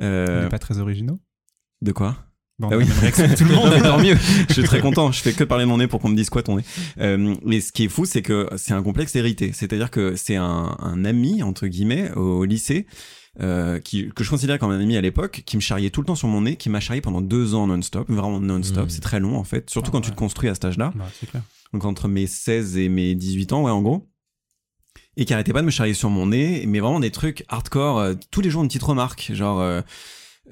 [0.01, 1.21] On Euh, n'est pas très originaux.
[1.83, 2.17] De quoi?
[2.59, 2.85] Bon, Ah oui.
[2.87, 3.83] on tout le Non, monde.
[3.83, 4.17] tant mieux.
[4.49, 5.11] Je suis très content.
[5.13, 6.63] Je fais que parler de mon nez pour qu'on me dise quoi ton nez.
[7.01, 9.53] Euh, mais ce qui est fou, c'est que c'est un complexe hérité.
[9.55, 12.87] C'est-à-dire que c'est un, un ami entre guillemets au, lycée.
[13.41, 16.07] Euh, qui, que je considère comme un ami à l'époque, qui me charriait tout le
[16.07, 18.91] temps sur mon nez, qui m'a charrié pendant deux ans non-stop, vraiment non-stop, Mhm.
[18.91, 21.07] c'est très long en fait, surtout Ah, quand tu te construis à cet âge-là, Bah,
[21.73, 24.09] donc entre mes 16 et mes 18 ans, ouais en gros,
[25.17, 27.99] et qui arrêtait pas de me charrier sur mon nez, mais vraiment des trucs hardcore,
[28.01, 29.81] euh, tous les jours une petite remarque, genre euh,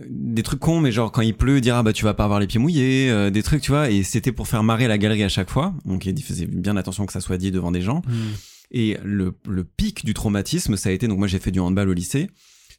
[0.08, 2.38] des trucs cons, mais genre quand il pleut, dire ah bah tu vas pas avoir
[2.38, 5.24] les pieds mouillés, euh, des trucs tu vois, et c'était pour faire marrer la galerie
[5.24, 8.02] à chaque fois, donc il faisait bien attention que ça soit dit devant des gens.
[8.06, 8.34] Hmm.
[8.70, 11.88] Et le, le pic du traumatisme, ça a été, donc moi j'ai fait du handball
[11.88, 12.28] au lycée,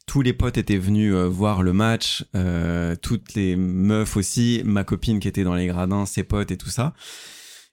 [0.06, 4.84] tous les potes étaient venus euh, voir le match, euh, toutes les meufs aussi, ma
[4.84, 6.94] copine qui était dans les gradins, ses potes et tout ça.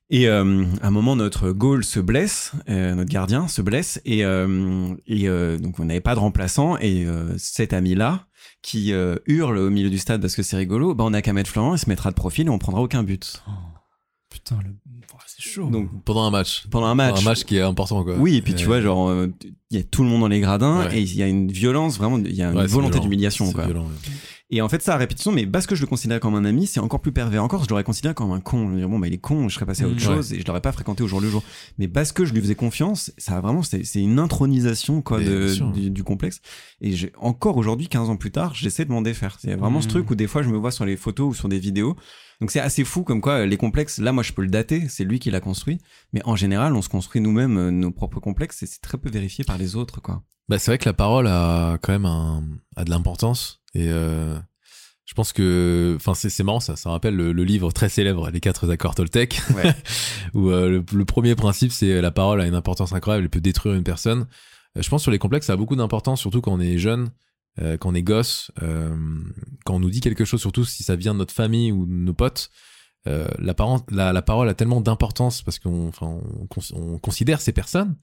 [0.10, 5.80] Et euh, à un moment, notre goal se blesse, notre gardien se blesse, et, donc
[5.80, 7.06] on n'avait pas de remplaçant, et
[7.38, 8.28] cet ami-là,
[8.62, 8.94] qui
[9.26, 11.76] hurle au milieu du stade parce que c'est rigolo, bah on a qu'à mettre Florent,
[11.76, 13.44] il se mettra de profil et on prendra aucun but.
[13.50, 13.52] Oh,
[14.30, 14.70] putain, le...
[15.48, 15.70] chaud.
[15.70, 16.66] Donc Pendant un match.
[16.70, 18.16] pendant un match, Un match qui est important, quoi.
[18.18, 19.28] oui, et puis tu vois, genre, euh,
[19.72, 20.98] il y a tout le monde dans les gradins Ouais.
[20.98, 23.66] et il y a une violence, vraiment, il y a une ouais, volonté d'humiliation, quoi.
[23.66, 24.12] violent, ouais.
[24.50, 26.68] Et en fait, ça à répétition, mais parce que je le considère comme un ami,
[26.68, 27.44] c'est encore plus pervers.
[27.44, 28.68] Encore, je l'aurais considéré comme un con.
[28.68, 30.00] Je veux dire, bon, bah, il est con, je serais passé à autre Mm.
[30.00, 31.44] chose et je l'aurais pas fréquenté au jour le jour.
[31.78, 35.54] Mais parce que je lui faisais confiance, ça a vraiment, c'est une intronisation, quoi, de,
[35.74, 36.40] du, du complexe.
[36.80, 39.38] Et j'ai, encore aujourd'hui, 15 ans plus tard, j'essaie de m'en défaire.
[39.42, 39.90] C'est vraiment ce Mm.
[39.90, 41.98] truc où des fois, je me vois sur les photos ou sur des vidéos.
[42.40, 45.04] Donc c'est assez fou comme quoi les complexes, là moi je peux le dater, c'est
[45.04, 45.80] lui qui l'a construit,
[46.14, 49.10] mais en général on se construit nous-mêmes euh, nos propres complexes et c'est très peu
[49.10, 50.22] vérifié par les autres quoi.
[50.48, 52.44] Bah, c'est vrai que la parole a quand même un,
[52.76, 54.36] a de l'importance et euh,
[55.06, 56.76] je pense que, enfin, c'est, marrant ça.
[56.76, 59.74] Ça rappelle le, le livre très célèbre, les quatre accords Toltec, Ouais.
[60.34, 63.40] où euh, le, le premier principe c'est la parole a une importance incroyable, elle peut
[63.40, 64.28] détruire une personne.
[64.78, 67.10] Euh, je pense sur les complexes ça a beaucoup d'importance, surtout quand on est jeune,
[67.60, 68.52] euh, quand on est gosse,
[69.66, 71.92] quand on nous dit quelque chose, surtout si ça vient de notre famille ou de
[71.92, 72.50] nos potes.
[73.06, 77.54] la, parole, la, la parole a tellement d'importance parce qu'on, enfin, on, on considère ces
[77.54, 77.96] personnes.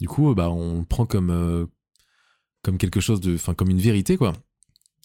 [0.00, 1.68] Du coup, bah, on le prend comme
[2.62, 4.32] comme quelque chose de, enfin, comme une vérité, quoi.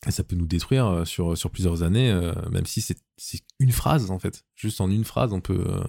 [0.07, 2.97] Et ça peut nous détruire euh, sur, sur plusieurs années, euh, même si c'est
[3.59, 4.43] une phrase, en fait.
[4.55, 5.81] Juste en une phrase, on peut, euh,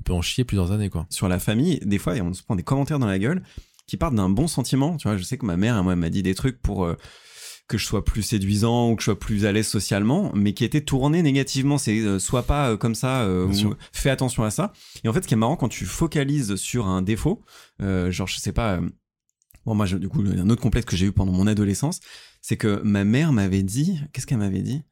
[0.00, 1.06] on peut en chier plusieurs années, quoi.
[1.10, 3.42] sur la famille, des fois, on se prend des commentaires dans la gueule
[3.86, 4.96] qui partent d'un bon sentiment.
[4.96, 6.96] Tu vois, je sais que ma mère, moi, m'a dit des trucs pour euh,
[7.68, 10.64] que je sois plus séduisant ou que je sois plus à l'aise socialement, mais qui
[10.64, 11.78] étaient tournés négativement.
[11.78, 13.52] C'est sois pas comme ça, ou
[13.92, 14.72] fais attention à ça.
[15.04, 17.42] Et en fait, ce qui est marrant quand tu focalises sur un défaut,
[17.80, 18.80] genre, je sais pas.
[19.64, 21.98] Bon, moi, je- du coup, un autre complexe que j'ai eu pendant mon adolescence,
[22.48, 24.84] c'est que ma mère m'avait dit, qu'est-ce qu'elle m'avait dit?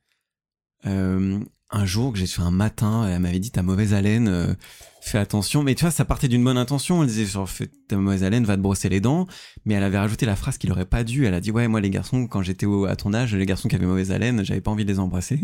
[0.86, 1.38] Euh,
[1.70, 4.54] Un jour que j'ai fait un matin, elle m'avait dit t'as mauvaise haleine, euh,
[5.00, 5.62] fais attention.
[5.62, 7.02] Mais tu vois, ça partait d'une bonne intention.
[7.02, 9.28] Elle disait genre fais ta mauvaise haleine, va te brosser les dents.
[9.66, 11.26] Mais elle avait rajouté la phrase qu'il aurait pas dû.
[11.26, 13.76] Elle a dit ouais, moi les garçons, quand j'étais à ton âge, les garçons qui
[13.76, 15.36] avaient mauvaise haleine, j'avais pas envie de les embrasser.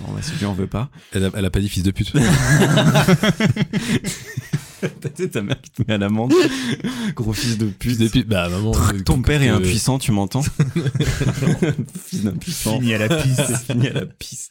[0.00, 0.90] bon, bah, si lui en veux pas.
[1.12, 2.12] Elle a, elle a pas dit fils de pute.
[5.14, 6.32] Tu sais, ta mère qui te met à l'amende.
[7.14, 7.90] Gros fils de pute.
[7.90, 8.72] fils de pute, bah, maman.
[9.04, 10.42] Ton père est euh, impuissant, tu m'entends
[12.06, 12.78] Fils d'impuissant.
[12.78, 13.42] Fini à la piste.
[13.46, 14.50] C'est fini à la pisse.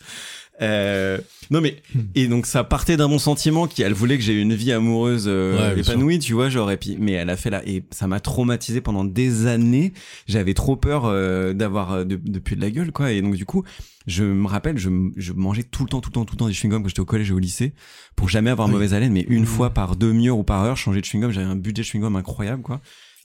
[0.64, 1.18] Euh,
[1.52, 1.76] non mais
[2.16, 5.26] et donc ça partait d'un bon sentiment qui elle voulait que j'ai une vie amoureuse
[5.28, 8.08] euh, Ouais, épanouie tu vois genre et puis mais elle a fait là et ça
[8.08, 9.92] m'a traumatisé pendant des années.
[10.26, 13.12] J'avais trop peur euh, d'avoir de, de puer de la gueule quoi.
[13.12, 13.64] Et donc du coup
[14.08, 16.48] je me rappelle je, je mangeais tout le temps tout le temps tout le temps
[16.48, 17.74] des chewing gums quand j'étais au collège et au lycée
[18.16, 18.74] pour jamais avoir Oui.
[18.74, 19.12] mauvaise haleine.
[19.12, 19.46] Mais une Mmh.
[19.48, 22.04] fois par demi-heure ou par heure changer de chewing gum j'avais un budget de chewing
[22.04, 22.80] gum incroyable quoi.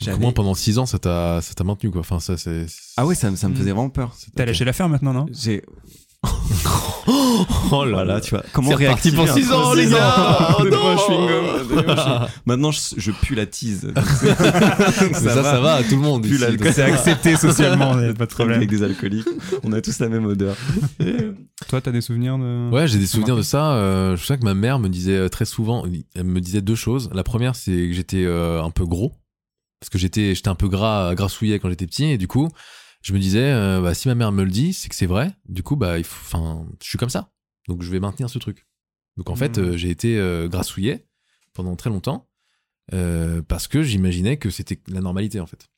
[0.04, 2.00] Comment pendant 6 ans ça t'a ça t'a maintenu quoi.
[2.00, 3.56] Enfin ça c'est ah ouais ça, me- ça me Mm.
[3.56, 4.14] faisait vraiment peur.
[4.36, 5.26] T'as lâché l'affaire maintenant, non?
[5.32, 5.62] J'ai
[7.70, 8.44] Oh là Voilà, là tu vois.
[8.52, 12.28] Comment réactiver pour un six ans, six les gars Oh non chewing-gum.
[12.46, 13.92] Maintenant, je, je pue la tease.
[13.98, 16.26] Ça, ça, va à tout le monde.
[16.26, 18.58] C'est accepté socialement, a pas de problème.
[18.58, 19.28] Avec des alcooliques.
[19.62, 20.56] On a tous la même odeur.
[21.68, 22.70] Toi, t'as des souvenirs de.
[22.70, 23.72] Ouais, j'ai des Ça souvenirs de ça.
[23.72, 26.74] Euh, je sais que ma mère me disait euh, très souvent, elle me disait deux
[26.74, 27.10] choses.
[27.12, 29.12] La première, c'est que j'étais euh, un peu gros.
[29.80, 32.04] Parce que j'étais j'étais un peu gras, grassouillet quand j'étais petit.
[32.04, 32.48] Et du coup,
[33.02, 35.30] je me disais, euh, bah, si ma mère me le dit, c'est que c'est vrai.
[35.48, 37.30] Du coup, bah, enfin, je suis comme ça.
[37.68, 38.66] Donc, je vais maintenir ce truc.
[39.16, 39.64] Donc, en fait, Mhm.
[39.64, 41.06] euh, j'ai été euh, grassouillet
[41.54, 42.28] pendant très longtemps.
[42.94, 45.68] euh, parce que j'imaginais que c'était la normalité, en fait.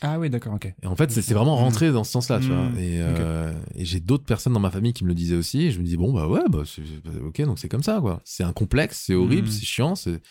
[0.00, 0.72] Ah oui, d'accord, ok.
[0.82, 2.70] Et en fait, c'est vraiment rentré dans ce sens-là, tu vois.
[2.78, 5.60] Et, euh, et j'ai d'autres personnes dans ma famille qui me le disaient aussi.
[5.66, 8.00] Et je me dis, bon, bah ouais, bah, c'est- c'est- ok, donc c'est comme ça,
[8.00, 8.22] quoi.
[8.24, 10.22] C'est un complexe, c'est horrible, c'est chiant, c'est-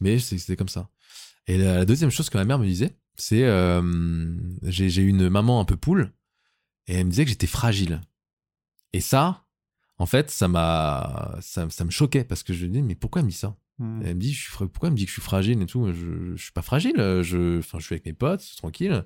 [0.00, 0.88] mais c'est c'est comme ça.
[1.46, 3.82] Et la, la deuxième chose que ma mère me disait, c'est euh,
[4.62, 6.12] j'ai j'ai une maman un peu poule
[6.86, 8.00] et elle me disait que j'étais fragile.
[8.92, 9.44] Et ça,
[9.98, 13.20] en fait, ça m'a, ça, ça me choquait parce que je me dis, mais pourquoi
[13.20, 13.56] elle me dit ça?
[13.80, 14.00] Hmm.
[14.04, 15.92] elle me dit, je suis pourquoi elle me dit que je suis fragile et tout?
[15.92, 16.96] Je, je suis pas fragile.
[16.96, 19.04] Je, enfin, je suis avec mes potes, tranquille.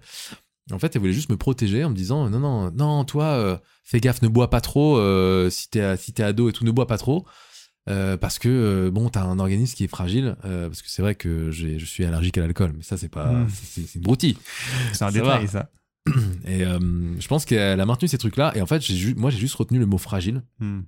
[0.71, 3.57] En fait, elle voulait juste me protéger en me disant non, non, non, toi, euh,
[3.83, 4.97] fais gaffe, ne bois pas trop.
[4.97, 7.27] euh, si t'es si t'es ado et tout, ne bois pas trop.
[7.89, 10.37] Euh, parce que euh, bon, t'as un organisme qui est fragile.
[10.45, 13.33] euh, parce que c'est vrai que je suis allergique à l'alcool, mais ça c'est pas,
[13.33, 13.49] Mm.
[13.51, 14.37] c'est une broutille.
[14.93, 15.51] C'est un Ça détail, va.
[15.51, 15.71] ça.
[16.47, 18.53] Et je pense qu'elle a maintenu ces trucs-là.
[18.57, 20.43] Et en fait, j'ai moi j'ai juste retenu le mot fragile.
[20.59, 20.81] Hmm.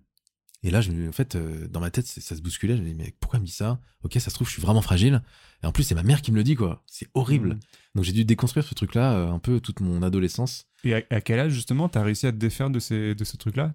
[0.67, 1.37] Et là, je, en fait,
[1.71, 2.75] dans ma tête, ça se bousculait.
[2.79, 3.79] Je me dis, mais pourquoi elle me dit ça?
[4.03, 5.23] Ok, ça se trouve, je suis vraiment fragile.
[5.63, 6.83] Et en plus, c'est ma mère qui me le dit, quoi.
[6.87, 7.51] C'est horrible.
[7.57, 7.59] Mm.
[7.97, 10.65] Donc, j'ai dû déconstruire ce truc-là un peu toute mon adolescence.
[10.83, 13.37] Et à, à quel âge, justement, t'as réussi à te défaire de, ces, de ce
[13.37, 13.75] truc-là?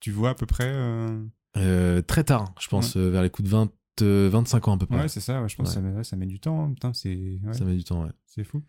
[0.00, 0.72] Tu vois à peu près
[1.56, 3.70] euh, Euh, très tard, je pense, euh, vers les coups de 20,
[4.02, 5.00] euh, 25 ans à peu près.
[5.00, 6.64] Ouais, c'est ça, ouais, je pense que ça met, ouais, ça met du temps.
[6.64, 6.72] hein.
[6.72, 7.08] Putain, ça
[7.64, 8.10] met du temps, ouais.
[8.26, 8.62] c'est fou.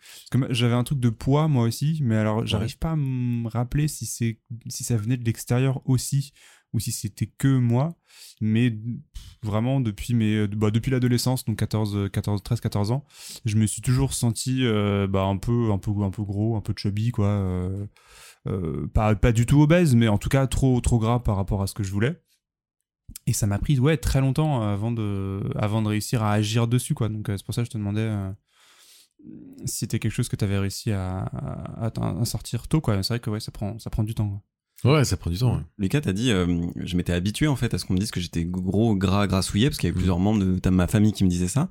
[0.50, 4.06] J'avais un truc de poids, moi aussi, mais alors j'arrive pas à me rappeler si,
[4.06, 6.34] si ça venait de l'extérieur aussi
[6.74, 7.96] ou si c'était que moi.
[8.42, 8.78] Mais
[9.44, 13.06] vraiment, depuis, mes, bah, depuis l'adolescence, donc 14, 14, 13, 14 ans,
[13.46, 16.62] je me suis toujours senti euh, bah, un, peu, un, peu, un peu gros, un
[16.62, 17.28] peu chubby, quoi.
[17.28, 17.86] euh,
[18.48, 21.62] euh, pas, pas du tout obèse, mais en tout cas trop, trop gras par rapport
[21.62, 22.20] à ce que je voulais.
[23.28, 26.94] Et ça m'a pris ouais, très longtemps avant de, avant de réussir à agir dessus.
[26.94, 27.10] Quoi.
[27.10, 28.32] Donc euh, c'est pour ça que je te demandais euh,
[29.66, 32.82] si c'était quelque chose que tu avais réussi à, à, à- à sortir tôt.
[32.82, 33.02] Quoi.
[33.04, 34.30] C'est vrai que ouais, ça, prend, ça prend du temps.
[34.30, 34.42] quoi.
[34.84, 35.58] Ouais, ça prend du temps.
[35.58, 35.62] ouais.
[35.78, 38.20] Lucas, t'as dit, euh, je m'étais habitué en fait à ce qu'on me dise que
[38.20, 41.24] j'étais gros, gras, grassouillet, parce qu'il y avait plusieurs membres de, de ma famille qui
[41.24, 41.70] me disaient ça.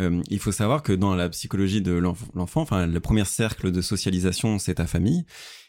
[0.00, 3.70] Euh, il faut savoir que dans la psychologie de l'enf- l'enfant, enfin, le premier cercle
[3.72, 5.26] de socialisation, c'est ta famille.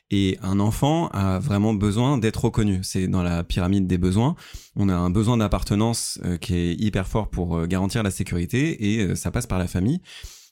[0.10, 2.80] Et un enfant a vraiment besoin d'être reconnu.
[2.84, 4.36] C'est dans la pyramide des besoins.
[4.76, 8.94] On a un besoin d'appartenance euh, qui est hyper fort pour euh, garantir la sécurité
[8.94, 10.00] et euh, ça passe par la famille.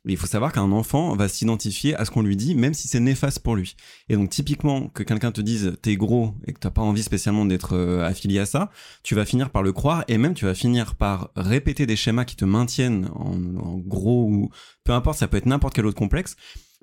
[0.03, 2.87] Mais il faut savoir qu'un enfant va s'identifier à ce qu'on lui dit, même si
[2.87, 3.75] c'est néfaste pour lui.
[4.09, 7.43] Et donc typiquement que quelqu'un te dise t'es gros et que t'as pas envie spécialement
[7.43, 8.69] d'être affilié à ça,
[9.01, 12.25] tu vas finir par le croire et même tu vas finir par répéter des schémas
[12.25, 14.51] qui te maintiennent en, en gros ou
[14.83, 16.35] peu importe, ça peut être n'importe quel autre complexe.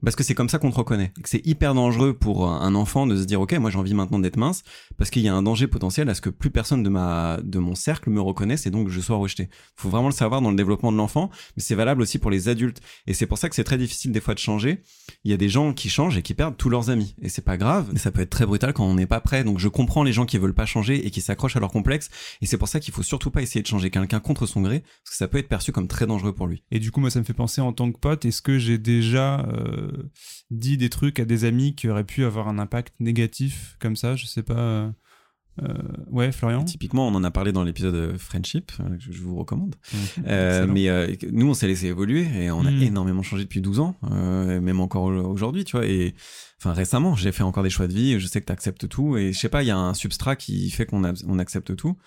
[0.05, 1.12] Parce que c'est comme ça qu'on te reconnaît.
[1.25, 4.37] C'est hyper dangereux pour un enfant de se dire, OK, moi j'ai envie maintenant d'être
[4.37, 4.62] mince,
[4.97, 7.59] parce qu'il y a un danger potentiel à ce que plus personne de ma, de
[7.59, 9.49] mon cercle me reconnaisse et donc je sois rejeté.
[9.77, 12.49] Faut vraiment le savoir dans le développement de l'enfant, mais c'est valable aussi pour les
[12.49, 12.81] adultes.
[13.07, 14.83] Et c'est pour ça que c'est très difficile des fois de changer.
[15.25, 17.15] Il y a des gens qui changent et qui perdent tous leurs amis.
[17.23, 19.45] Et c'est pas grave, mais ça peut être très brutal quand on n'est pas prêt.
[19.45, 22.11] Donc je comprends les gens qui veulent pas changer et qui s'accrochent à leur complexe.
[22.41, 24.81] Et c'est pour ça qu'il faut surtout pas essayer de changer quelqu'un contre son gré,
[24.81, 26.65] parce que ça peut être perçu comme très dangereux pour lui.
[26.71, 28.79] Et du coup, moi, ça me fait penser en tant que pote, est-ce que j'ai
[28.79, 29.92] déjà euh,
[30.51, 34.17] dit des trucs à des amis qui auraient pu avoir un impact négatif comme ça
[34.17, 34.59] Je sais pas.
[34.59, 34.91] euh,
[35.63, 35.75] euh,
[36.11, 36.65] ouais, Florian?
[36.65, 39.75] Typiquement, on en a parlé dans l'épisode euh, Friendship, que je vous recommande.
[40.27, 42.83] Euh, mais euh, nous, on s'est laissé évoluer et on a Mm.
[42.83, 45.85] énormément changé depuis 12 ans, même encore aujourd'hui, tu vois.
[45.87, 46.15] Et
[46.59, 48.19] enfin, récemment, j'ai fait encore des choix de vie.
[48.19, 50.37] Je sais que tu acceptes tout et je sais pas, il y a un substrat
[50.37, 51.99] qui fait qu'on on accepte tout.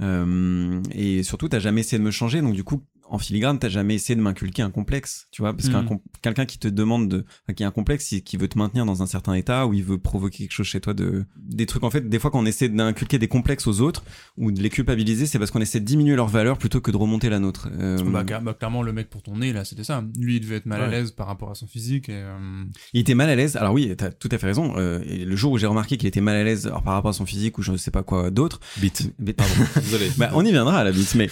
[0.00, 3.94] Et surtout, t'as jamais essayé de me changer, donc du coup, en filigrane, t'as jamais
[3.94, 5.88] essayé de m'inculquer un complexe, tu vois, parce qu'un Mm.
[5.88, 8.58] com- quelqu'un qui te demande de, enfin, qui a un complexe, qui- qui veut te
[8.58, 11.66] maintenir dans un certain état, ou il veut provoquer quelque chose chez toi de, des
[11.66, 14.04] trucs en fait, des fois quand on essaie d'inculquer des complexes aux autres
[14.36, 16.96] ou de les culpabiliser, c'est parce qu'on essaie de diminuer leur valeur plutôt que de
[16.96, 17.68] remonter la nôtre.
[17.78, 20.02] Euh, Bah, bah, clairement, le mec pour ton nez, là, c'était ça.
[20.18, 22.08] Lui, il devait être mal à l'aise par rapport à son physique.
[22.08, 23.56] Et, euh, Il était mal à l'aise.
[23.56, 24.74] Alors oui, t'as tout à fait raison.
[24.76, 27.12] Euh, et le jour où j'ai remarqué qu'il était mal à l'aise par rapport à
[27.14, 28.60] son physique ou je ne sais pas quoi d'autre.
[28.78, 29.12] Bite.
[29.36, 29.54] Pardon.
[29.76, 30.10] Désolé.
[30.16, 31.28] Bah, on y viendra à la bite, mais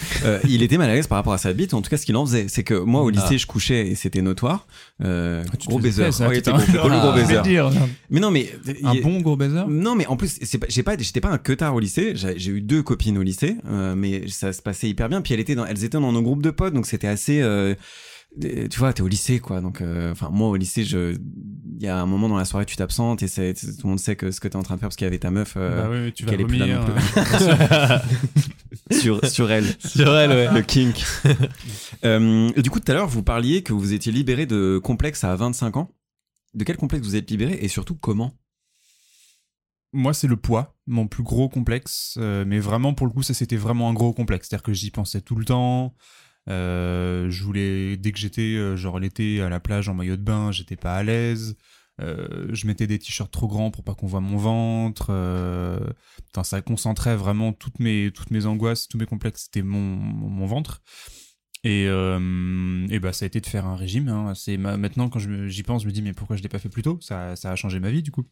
[0.48, 1.62] il était mal à l'aise par rapport à sa bite.
[1.72, 3.37] En tout cas, ce qu'il en faisait, c'est que moi au lycée, Ah.
[3.37, 4.66] je couchais et c'était notoire.
[5.03, 6.03] Euh, te gros baiser.
[6.03, 6.59] plaisir, Ouais, il putain.
[6.59, 7.40] était gros, Ah, baiser.
[7.42, 7.70] dire,
[8.11, 8.51] Mais non, mais
[8.85, 11.75] Un bon gros baiser non, mais en plus, c'est pas, pas, j'étais pas un queutard
[11.75, 12.12] au lycée.
[12.14, 15.20] J'ai eu deux copines au lycée, euh, mais ça se passait hyper bien.
[15.22, 17.40] Puis elles étaient dans, elles étaient dans nos groupes de potes, donc c'était assez.
[17.42, 17.75] euh,
[18.35, 19.61] des- tu vois, t'es au lycée, quoi.
[19.61, 21.16] Donc, euh, enfin, moi au lycée, je,
[21.79, 24.16] il y a un moment dans la soirée, tu t'absentes et tout le monde sait
[24.16, 25.83] que ce que t'es en train de faire parce qu'il y avait ta meuf euh,
[25.83, 27.98] Bah oui, tu vas est plus là non euh,
[28.92, 29.66] sur sur elle.
[29.85, 30.52] Sur elle, ouais.
[30.52, 31.05] Le kink.
[32.05, 35.37] Euh, du coup, tout à l'heure, vous parliez que vous étiez libéré de complexes à
[35.37, 35.94] 25 ans.
[36.52, 38.33] De quel complexe vous êtes libéré et surtout comment?
[39.92, 42.16] Moi, c'est le poids, mon plus gros complexe.
[42.18, 44.48] euh, mais vraiment, pour le coup, ça, c'était vraiment un gros complexe.
[44.48, 45.94] C'est-à-dire que j'y pensais tout le temps.
[46.48, 50.50] Euh, je voulais, dès que j'étais, genre l'été, à la plage en maillot de bain,
[50.50, 51.57] j'étais pas à l'aise.
[52.02, 55.06] Euh, je mettais des t-shirts trop grands pour pas qu'on voit mon ventre.
[55.10, 55.78] Euh,
[56.26, 60.46] putain, ça concentrait vraiment toutes mes, toutes mes angoisses, tous mes complexes, c'était mon, mon,
[60.46, 60.82] ventre.
[61.64, 64.08] Et, euh, et bah ça a été de faire un régime.
[64.08, 64.34] hein.
[64.34, 66.68] C'est ma- maintenant quand j'y pense, je me dis mais pourquoi je l'ai pas fait
[66.68, 66.98] plus tôt?
[67.00, 68.24] Ça, ça a changé ma vie du coup.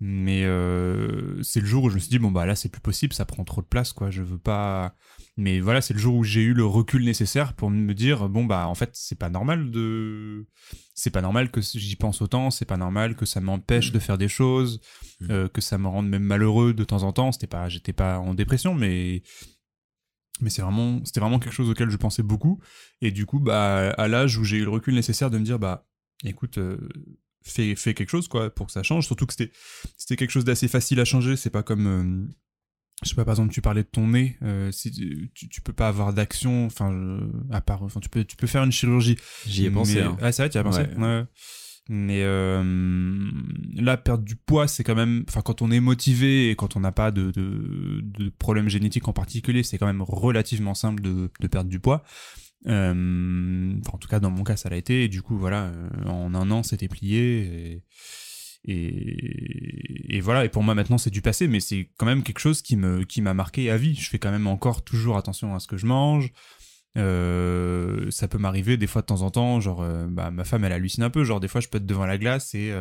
[0.00, 2.80] Mais euh, c'est le jour où je me suis dit bon bah là c'est plus
[2.80, 4.10] possible, ça prend trop de place quoi.
[4.10, 4.94] Je veux pas.
[5.36, 8.44] Mais voilà, c'est le jour où j'ai eu le recul nécessaire pour me dire bon
[8.44, 10.46] bah en fait c'est pas normal de,
[10.94, 14.18] c'est pas normal que j'y pense autant, c'est pas normal que ça m'empêche de faire
[14.18, 14.80] des choses,
[15.30, 17.32] euh, que ça me rende même malheureux de temps en temps.
[17.32, 19.22] C'était pas, j'étais pas en dépression, mais
[20.40, 22.60] mais c'est vraiment, c'était vraiment quelque chose auquel je pensais beaucoup.
[23.00, 25.58] Et du coup, bah, à l'âge où j'ai eu le recul nécessaire de me dire,
[25.58, 25.86] bah,
[26.24, 26.88] écoute, euh,
[27.44, 29.06] fais, fais quelque chose quoi pour que ça change.
[29.06, 29.52] Surtout que c'était
[29.96, 31.36] c'était quelque chose d'assez facile à changer.
[31.36, 32.26] C'est pas comme euh,
[33.02, 35.60] je sais pas, par exemple, tu parlais de ton nez, euh, si tu, tu, tu
[35.60, 38.72] peux pas avoir d'action, enfin, euh, à part, enfin, tu peux, tu peux faire une
[38.72, 39.16] chirurgie.
[39.46, 39.96] J'y ai pensé.
[39.96, 40.16] Mais- hein.
[40.22, 40.82] Ah, c'est vrai, tu y as pensé?
[40.82, 40.96] Ouais.
[40.96, 41.24] Ouais.
[41.90, 42.62] Mais euh,
[43.74, 46.80] là, perdre du poids, c'est quand même, enfin, quand on est motivé et quand on
[46.80, 51.30] n'a pas de, de, de problème génétique en particulier, c'est quand même relativement simple de,
[51.40, 52.02] de perdre du poids.
[52.66, 55.04] Euh, en tout cas, dans mon cas, ça l'a été.
[55.04, 57.82] Et du coup, voilà, euh, en un an, c'était plié.
[58.66, 60.44] Et, et, voilà.
[60.44, 63.04] Et pour moi, maintenant, c'est du passé, mais c'est quand même quelque chose qui me,
[63.04, 63.94] qui m'a marqué à vie.
[63.94, 66.32] Je fais quand même encore toujours attention à ce que je mange.
[66.96, 70.72] Euh, ça peut m'arriver des fois de temps en temps, genre, bah, ma femme, elle
[70.72, 71.24] hallucine un peu.
[71.24, 72.72] Genre, des fois, je peux être devant la glace et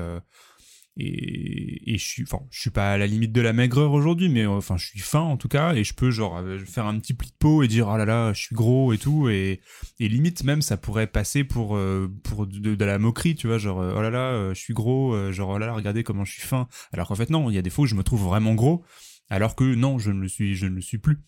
[0.96, 4.44] et, je suis, enfin, je suis pas à la limite de la maigreur aujourd'hui, mais
[4.44, 7.00] euh, enfin, je suis fin en tout cas, et je peux genre euh, faire un
[7.00, 9.62] petit pli de peau et dire oh là là, je suis gros et tout, et,
[10.00, 14.02] limite même ça pourrait passer pour euh, pour de, la moquerie, tu vois, genre oh
[14.02, 17.08] là là, je suis gros, genre oh là là, regardez comment je suis fin, alors
[17.08, 18.84] qu'en fait non, il y a des fois où je me trouve vraiment gros,
[19.30, 21.20] alors que non, je ne le suis, je ne le suis plus.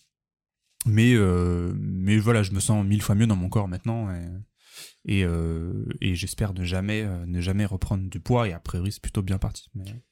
[0.86, 1.16] Mais
[1.76, 4.10] mais voilà, je me sens mille fois mieux dans mon corps maintenant.
[5.06, 8.92] Et, euh, et j'espère ne jamais euh, ne jamais reprendre du poids et a priori
[8.92, 10.04] c'est plutôt bien parti mais...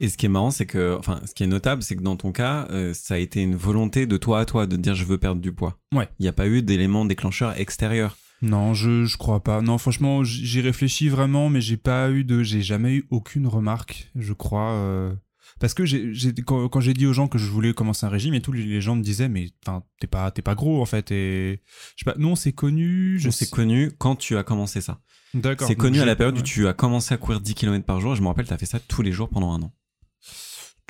[0.00, 2.16] Et ce qui est marrant, c'est que, enfin, ce qui est notable, c'est que dans
[2.16, 5.04] ton cas, euh, ça a été une volonté de toi à toi de dire je
[5.04, 5.78] veux perdre du poids.
[5.94, 6.08] Ouais.
[6.18, 8.16] Il n'y a pas eu d'élément déclencheur extérieur.
[8.40, 12.42] non je je crois pas non franchement j'y réfléchis vraiment mais j'ai pas eu de
[12.42, 15.12] j'ai jamais eu aucune remarque je crois
[15.62, 18.10] parce que j'ai j'ai- quand, quand j'ai dit aux gens que je voulais commencer un
[18.10, 19.48] régime et tout les gens me disaient mais
[20.00, 21.62] t'es pas t'es pas gros en fait et
[21.96, 24.80] je sais pas non c'est connu je Je c'est sais connu quand tu as commencé
[24.82, 25.00] ça.
[25.32, 28.00] d'accord C'est connu à la période où tu as commencé à courir 10 km par
[28.00, 28.14] jour.
[28.16, 29.72] Je me rappelle, tu as fait ça tous les jours pendant un an.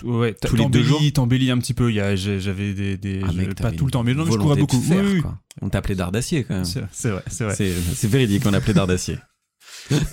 [0.05, 2.97] ouais tous les deux jours t'embellis un petit peu il y a j'ai- j'avais des,
[2.97, 5.13] des Ah, mec, pas tout le temps mais non mais je courais beaucoup faire, Oui,
[5.17, 5.21] oui.
[5.23, 5.39] quoi.
[5.61, 6.65] On t'appelait dard d'acier quand même.
[6.65, 6.81] C'est
[7.11, 9.19] vrai c'est vrai C'est c'est véridique, on appelait dard d'acier.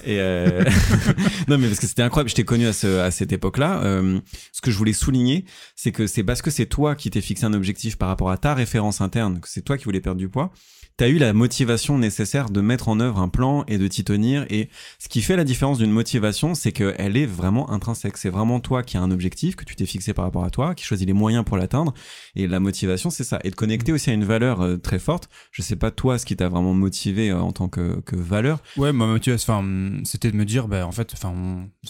[0.06, 0.64] Et euh,
[1.48, 3.82] non mais parce que c'était incroyable, je t'ai connu à, ce, à cette époque-là.
[3.84, 4.20] Euh,
[4.52, 7.46] ce que je voulais souligner, c'est que c'est parce que c'est toi qui t'es fixé
[7.46, 10.30] un objectif par rapport à ta référence interne, que c'est toi qui voulais perdre du
[10.30, 10.52] poids.
[11.00, 14.46] T'as eu la motivation nécessaire de mettre en œuvre un plan et de t'y tenir.
[14.50, 14.68] Et
[15.00, 18.18] ce qui fait la différence d'une motivation, c'est qu'elle est vraiment intrinsèque.
[18.18, 20.76] C'est vraiment toi qui as un objectif que tu t'es fixé par rapport à toi,
[20.76, 21.94] qui choisis les moyens pour l'atteindre.
[22.36, 23.40] Et la motivation, c'est ça.
[23.46, 25.30] Et de connecter aussi à une valeur euh, très forte.
[25.54, 28.62] Je sais pas toi ce qui t'a vraiment motivé euh, en tant que, que valeur.
[28.76, 31.34] Ouais, ma motivation, hum, c'était de me dire, bah, en fait, enfin,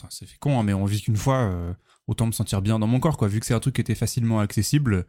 [0.10, 1.74] c'est con, hein, mais on vit qu'une fois, euh,
[2.06, 3.28] autant me sentir bien dans mon corps, quoi.
[3.28, 5.08] Vu que c'est un truc qui était facilement accessible,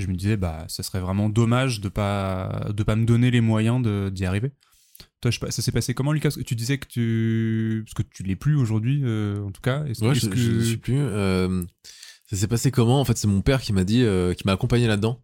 [0.00, 3.40] je me disais, bah, ça serait vraiment dommage de pas, de pas me donner les
[3.40, 3.80] moyens
[4.12, 4.52] d'y arriver.
[5.20, 6.30] Toi, je ça s'est passé comment, Lucas?
[6.46, 9.84] Tu disais que tu, parce que tu l'es plus aujourd'hui, euh, en tout cas.
[9.84, 10.36] Est-ce Ouais, est-ce je, que...
[10.36, 10.98] je ne suis plus.
[10.98, 11.62] Euh,
[12.26, 13.00] ça s'est passé comment?
[13.00, 15.22] En fait, c'est mon père qui m'a dit, euh, qui m'a accompagné là-dedans.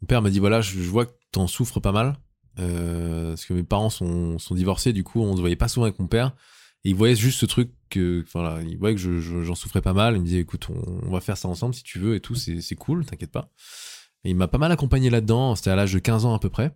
[0.00, 2.16] Mon père m'a dit voilà, je, je vois que t'en souffres pas mal.
[2.56, 5.98] Parce que mes parents sont, sont divorcés, du coup, on se voyait pas souvent avec
[5.98, 6.34] mon père.
[6.84, 9.80] Et il voyait juste ce truc que, voilà, il voyait que je- je- j'en souffrais
[9.80, 10.16] pas mal.
[10.16, 12.34] Il me disait écoute, on, on va faire ça ensemble si tu veux et tout,
[12.34, 13.50] c'est c'est cool, t'inquiète pas.
[14.26, 15.54] Et il m'a pas mal accompagné là-dedans.
[15.54, 16.74] C'était à l'âge de 15 ans à peu près.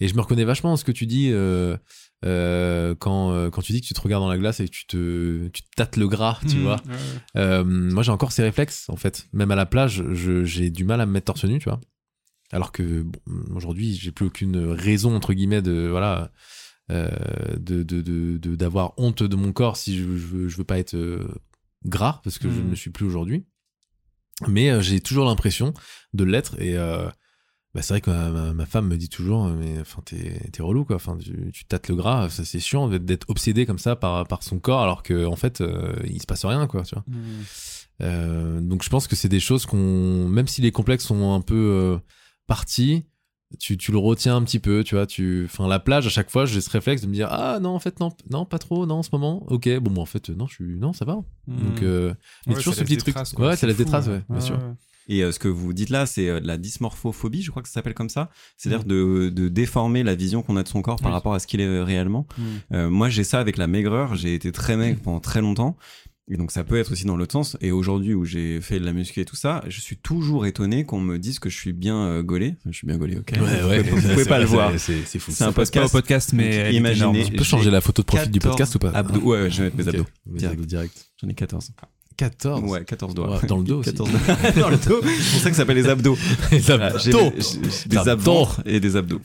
[0.00, 1.76] Et je me reconnais vachement dans ce que tu dis euh,
[2.24, 4.70] euh, quand, euh, quand tu dis que tu te regardes dans la glace et que
[4.70, 6.82] tu te, tu te tâtes le gras, tu Mmh, vois.
[7.34, 9.26] ouais, moi, j'ai encore ces réflexes, en fait.
[9.34, 11.80] Même à la plage, je- j'ai du mal à me mettre torse nu, tu vois.
[12.52, 13.18] Alors que bon,
[13.54, 16.32] aujourd'hui, j'ai plus aucune raison, entre guillemets, de voilà,
[16.90, 20.94] de de- d'avoir honte de mon corps si je, je, veux, je veux pas être
[20.94, 21.28] euh,
[21.84, 22.64] gras, parce que je Mhm.
[22.66, 23.44] ne le suis plus aujourd'hui.
[24.48, 25.74] Mais euh, j'ai toujours l'impression
[26.14, 27.08] de l'être et euh,
[27.74, 30.96] bah, c'est vrai que ma, femme me dit toujours mais enfin t'es t'es relou quoi
[30.96, 34.26] enfin tu, tu tâtes le gras ça c'est chiant d'être- d'être obsédé comme ça par
[34.26, 37.04] par son corps alors que en fait euh, il se passe rien quoi tu vois
[37.06, 37.42] Mmh.
[38.02, 41.42] euh, donc je pense que c'est des choses qu'on, même si les complexes sont un
[41.42, 41.98] peu euh,
[42.46, 43.04] partis,
[43.58, 45.06] tu, tu le retiens un petit peu, tu vois.
[45.06, 47.70] Tu, enfin la plage à chaque fois, j'ai ce réflexe de me dire ah non
[47.70, 49.44] en fait non non pas trop non en ce moment.
[49.48, 51.14] Ok bon moi en fait non je suis non ça va.
[51.48, 52.14] Donc euh,
[52.46, 52.56] mais Mmh.
[52.56, 53.14] Ouais, toujours ce petit des truc.
[53.14, 53.46] traces, quoi.
[53.48, 54.12] ouais ça C'est laisse des fou, traces ouais.
[54.14, 54.58] ouais, bien Ouais, sûr.
[55.08, 57.74] Et euh, ce que vous dites là, c'est euh, la dysmorphophobie, je crois que ça
[57.74, 58.30] s'appelle comme ça.
[58.56, 61.14] C'est-à-dire de, de déformer la vision qu'on a de son corps par Oui.
[61.14, 62.26] rapport à ce qu'il est réellement.
[62.38, 62.42] Mmh.
[62.74, 64.14] Euh, moi, j'ai ça avec la maigreur.
[64.14, 65.76] J'ai été très maigre pendant très longtemps.
[66.32, 67.56] Et donc, ça peut être aussi dans l'autre sens.
[67.60, 70.84] Et aujourd'hui, où j'ai fait de la muscu et tout ça, je suis toujours étonné
[70.86, 72.54] qu'on me dise que je suis bien euh, gaulé.
[72.66, 73.32] Je suis bien gaulé, ok.
[73.32, 74.70] Ouais, ouais, Vous pouvez pas le voir.
[74.78, 75.32] C'est c'est fou.
[75.34, 75.92] C'est un Pas au podcast.
[75.92, 77.24] podcast, mais Donc, imaginez-.
[77.24, 79.20] Tu peux changer la photo de profil du 14 podcast ou pas abdos.
[79.20, 79.88] Ouais, ouais, je vais mettre mes Ok.
[79.94, 80.06] abdos.
[80.26, 80.54] Mes Direct.
[80.54, 81.10] abdos direct.
[81.20, 81.70] J'en ai 14.
[82.16, 82.70] 14.
[82.70, 83.40] Ouais, 14 doigts.
[83.40, 83.90] Ouais, dans le dos aussi.
[83.90, 84.50] 14 doigts.
[84.62, 85.00] dans le dos.
[85.02, 86.16] C'est pour ça que ça s'appelle les abdos.
[86.52, 87.32] Les abdos.
[87.86, 89.20] des- abdos et des abdos.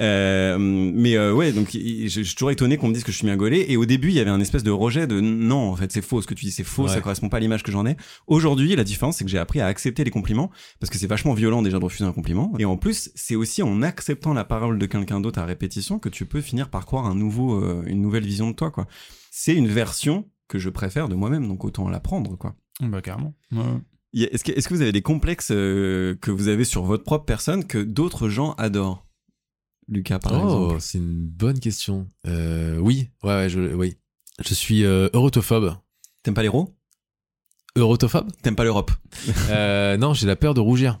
[0.00, 3.16] Euh, mais euh, ouais, donc je je suis toujours étonné qu'on me dise que je
[3.16, 3.66] suis bien gaulé.
[3.68, 6.02] Et au début, il y avait un espèce de rejet de non, en fait, c'est
[6.02, 6.22] faux.
[6.22, 6.88] Ce que tu dis, c'est faux.
[6.88, 7.00] Ça Ouais.
[7.00, 7.96] correspond pas à l'image que j'en ai.
[8.26, 11.34] Aujourd'hui, la différence, c'est que j'ai appris à accepter les compliments parce que c'est vachement
[11.34, 12.52] violent déjà de refuser un compliment.
[12.58, 16.08] Et en plus, c'est aussi en acceptant la parole de quelqu'un d'autre à répétition que
[16.08, 18.86] tu peux finir par croire un nouveau, euh, une nouvelle vision de toi, quoi.
[19.30, 22.54] C'est une version que je préfère de moi-même, donc autant l'apprendre, quoi.
[22.80, 23.34] Bah, carrément.
[23.52, 23.62] Ouais.
[24.14, 27.78] Est-ce que, vous avez des complexes euh, que vous avez sur votre propre personne que
[27.78, 29.07] d'autres gens adorent?
[29.88, 30.80] Lucas, par oh, exemple.
[30.80, 32.08] c'est une bonne question.
[32.26, 33.96] Euh, oui, ouais, ouais, je, oui.
[34.44, 35.76] Je suis euh, eurotophobe.
[36.22, 36.78] T'aimes pas les ros
[37.76, 38.30] Eurotophobe?
[38.42, 38.90] T'aimes pas l'Europe?
[39.50, 41.00] Euh, non, j'ai la peur de rougir.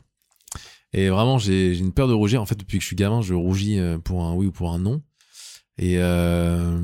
[0.92, 2.40] Et vraiment, j'ai j'ai une peur de rougir.
[2.40, 4.72] En fait, depuis que je suis gamin, je rougis euh, pour un oui ou pour
[4.72, 5.02] un non.
[5.76, 6.78] Et euh,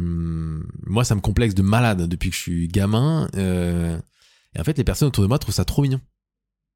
[0.86, 3.28] moi, ça me complexe de malade depuis que je suis gamin.
[3.34, 3.98] Euh,
[4.54, 6.00] et en fait, les personnes autour de moi trouvent ça trop mignon.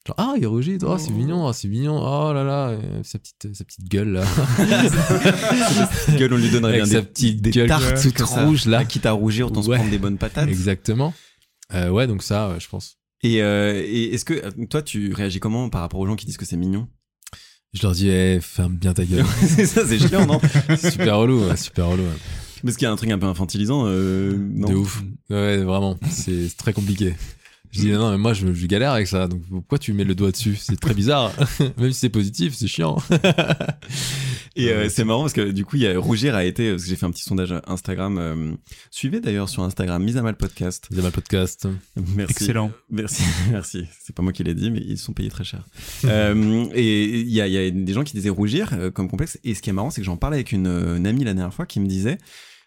[0.09, 3.19] Genre, ah, il rougit, oh, c'est mignon, oh, c'est mignon, oh là là, euh, sa
[3.19, 4.25] petite, sa petite gueule là.
[6.17, 8.45] gueule, on lui donnerait Avec bien sa des, petite des gueule tartes toute comme ça.
[8.47, 8.85] rouge, là.
[8.87, 9.77] Quitte à rougir, autant se Ouais.
[9.77, 10.49] prendre des bonnes patates.
[10.49, 11.13] Exactement.
[11.75, 12.97] Euh, ouais, donc ça, ouais, je pense.
[13.23, 16.25] Et, euh, et est-ce que euh, toi, tu réagis comment par rapport aux gens qui
[16.25, 16.89] disent que c'est mignon?
[17.75, 19.27] Je leur dis, eh, ferme bien ta gueule.
[19.47, 20.41] C'est ça, c'est chiant, non?
[20.79, 22.03] C'est super relou, ouais, super relou.
[22.05, 22.09] ouais.
[22.65, 24.69] Parce qu'il y a un truc un peu infantilisant, euh, non?
[24.71, 25.03] De ouf.
[25.29, 25.99] Ouais, vraiment.
[26.11, 27.15] C'est très compliqué.
[27.71, 29.29] Je dis, non, mais moi, je, je galère avec ça.
[29.29, 30.57] Donc, pourquoi tu mets le doigt dessus?
[30.57, 31.33] C'est très bizarre.
[31.79, 32.97] Même si c'est positif, c'est chiant.
[34.57, 36.83] Et euh, c'est marrant parce que du coup, il y a Rougir a été, parce
[36.83, 38.19] que j'ai fait un petit sondage Instagram.
[38.19, 38.53] euh,
[38.91, 40.89] suivez d'ailleurs sur Instagram, mise à mal podcast.
[40.91, 41.69] C'est mal podcast.
[42.17, 42.33] Merci.
[42.33, 42.73] Excellent.
[42.91, 43.85] Merci, merci.
[44.01, 45.65] C'est pas moi qui l'ai dit, mais ils sont payés très cher.
[46.05, 49.09] euh, et il y a, il y a des gens qui disaient rougir euh, comme
[49.09, 49.39] complexe.
[49.45, 51.35] Et ce qui est marrant, c'est que j'en parlais avec une, euh, une amie la
[51.35, 52.19] dernière fois qui me disait.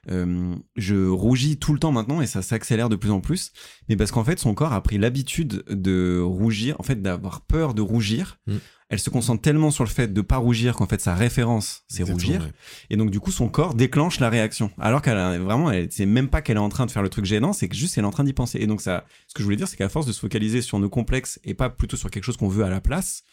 [0.10, 3.52] Euh, je rougis tout le temps maintenant et ça s'accélère de plus en plus,
[3.88, 7.74] mais parce qu'en fait son corps a pris l'habitude de rougir, en fait d'avoir peur
[7.74, 8.40] de rougir.
[8.48, 8.58] Mm.
[8.90, 12.04] Elle se concentre tellement sur le fait de pas rougir qu'en fait sa référence c'est
[12.04, 12.50] rougir.
[12.90, 14.70] Et donc du coup son corps déclenche la réaction.
[14.78, 17.08] Alors qu'elle a vraiment, elle c'est même pas qu'elle est en train de faire le
[17.08, 18.60] truc gênant, c'est que juste elle est en train d'y penser.
[18.60, 20.78] Et donc ça, ce que je voulais dire, c'est qu'à force de se focaliser sur
[20.78, 23.24] nos complexes et pas plutôt sur quelque chose qu'on veut à la place,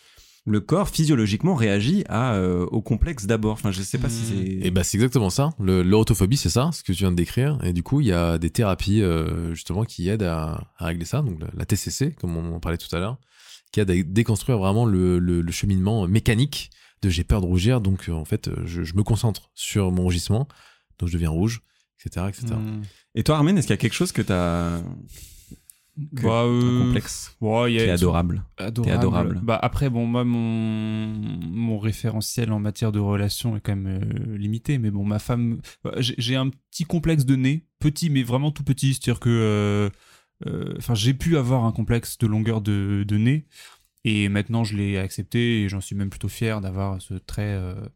[0.47, 3.53] le corps physiologiquement réagit à euh, au complexe d'abord.
[3.53, 4.67] Enfin je sais pas si c'est.
[4.67, 5.51] Et bah, c'est exactement ça.
[5.59, 7.59] L'autophobie, c'est ça, ce que tu viens de décrire.
[7.63, 11.05] Et du coup, il y a des thérapies, euh, justement, qui aident à, à régler
[11.05, 11.21] ça.
[11.23, 13.19] Donc, la, la TCC, comme on en parlait tout à l'heure,
[13.73, 16.71] qui aide à déconstruire vraiment le, le- le cheminement mécanique
[17.03, 17.81] de j'ai peur de rougir.
[17.81, 20.49] Donc, euh, en fait, je, je me concentre sur mon rougissement.
[20.99, 21.61] Donc, je deviens rouge,
[22.05, 22.47] etc., etc.
[22.55, 22.83] Mm.
[23.15, 24.79] Et toi Armen, est-ce qu'il y a quelque chose que t'as
[26.17, 28.93] que- Bah, euh, complexe ouais, y a- adorable Adorable.
[28.99, 29.41] adorable.
[29.43, 31.07] Bah après bon moi mon
[31.51, 35.61] mon référentiel en matière de relations est quand même euh, limité mais bon ma femme
[35.85, 39.91] bah, j'ai un petit complexe de nez petit mais vraiment tout petit c'est-à-dire que euh,
[40.47, 43.47] euh, enfin j'ai pu avoir un complexe de longueur de, de nez
[44.05, 47.75] et maintenant je l'ai accepté et j'en suis même plutôt fier d'avoir ce trait euh,
[47.75, 47.89] euh,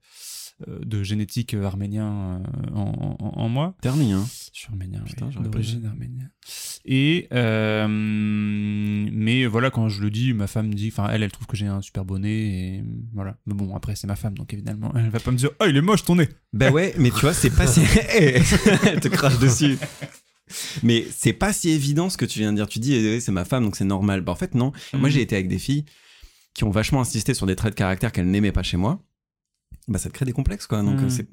[0.69, 4.25] de génétique arménien euh, en, en- en moi Terni, hein.
[4.53, 6.31] je suis arménien, Putain, oui, d'origine arménienne.
[6.85, 11.31] Et euh, mais voilà, quand je le dis, ma femme me dit, enfin elle, elle
[11.33, 13.37] trouve que j'ai un super bonnet et voilà.
[13.47, 15.77] Mais bon, après c'est ma femme, donc évidemment, elle va pas me dire, ah il
[15.77, 16.29] est moche ton nez.
[16.53, 17.81] Bah ouais, mais tu vois, c'est pas si.
[18.19, 19.79] Elle te crache dessus.
[20.83, 22.67] Mais c'est pas si évident ce que tu viens de dire.
[22.69, 24.21] Tu dis, eh, c'est ma femme, donc c'est normal.
[24.21, 24.73] Bah en fait, non.
[24.93, 25.09] Moi, Mhm.
[25.09, 25.85] j'ai été avec des filles
[26.55, 29.03] qui ont vachement insisté sur des traits de caractère qu'elles n'aimaient pas chez moi.
[29.89, 30.83] Bah ça te crée des complexes, quoi.
[30.83, 31.27] Donc euh, c'est.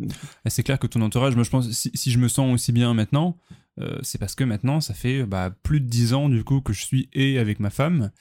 [0.46, 2.72] Et C'est clair que ton entourage, moi je pense, si, si je me sens aussi
[2.72, 3.38] bien maintenant,
[3.80, 6.74] euh, c'est parce que maintenant, ça fait bah, plus de 10 ans du coup que
[6.74, 8.12] je suis et avec ma femme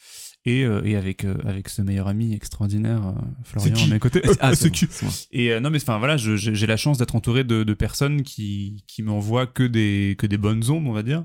[0.44, 3.12] et, euh, et avec, euh, avec ce meilleur ami extraordinaire, euh,
[3.42, 4.22] Florian, à mes côtés.
[4.40, 5.06] Ah, c'est qui c'est.
[5.32, 7.74] Et euh, non, mais enfin voilà, je- j'ai j'ai la chance d'être entouré de, de
[7.74, 11.24] personnes qui, qui m'envoient que des, que des bonnes ondes, on va dire.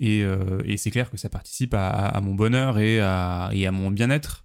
[0.00, 3.64] Et, euh, et c'est clair que ça participe à, à mon bonheur et à, et
[3.66, 4.43] à mon bien-être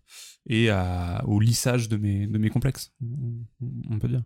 [0.50, 2.92] et à, au lissage de mes, de mes complexes,
[3.90, 4.24] on, peut dire.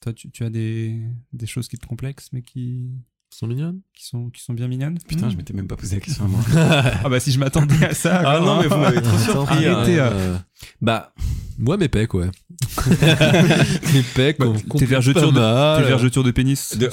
[0.00, 0.98] Toi, tu, tu as des,
[1.32, 2.90] des choses qui te complexent, mais qui,
[3.32, 3.80] Ils sont mignonnes.
[3.94, 5.30] qui, sont, qui sont bien mignonnes Putain, Mm.
[5.30, 6.40] je m'étais même pas posé la question à moi.
[7.04, 8.22] Ah bah si je m'attendais à ça.
[8.24, 9.66] Ah non, mais vous m'avez trop surpris.
[9.66, 9.72] hein.
[9.76, 10.36] arrêtez, euh,
[10.82, 11.12] Bah,
[11.58, 12.28] Moi, mes pecs, ouais.
[13.94, 16.76] mes pecs, Bah, on tes vergetures de- vergetures de pénis.
[16.76, 16.90] de-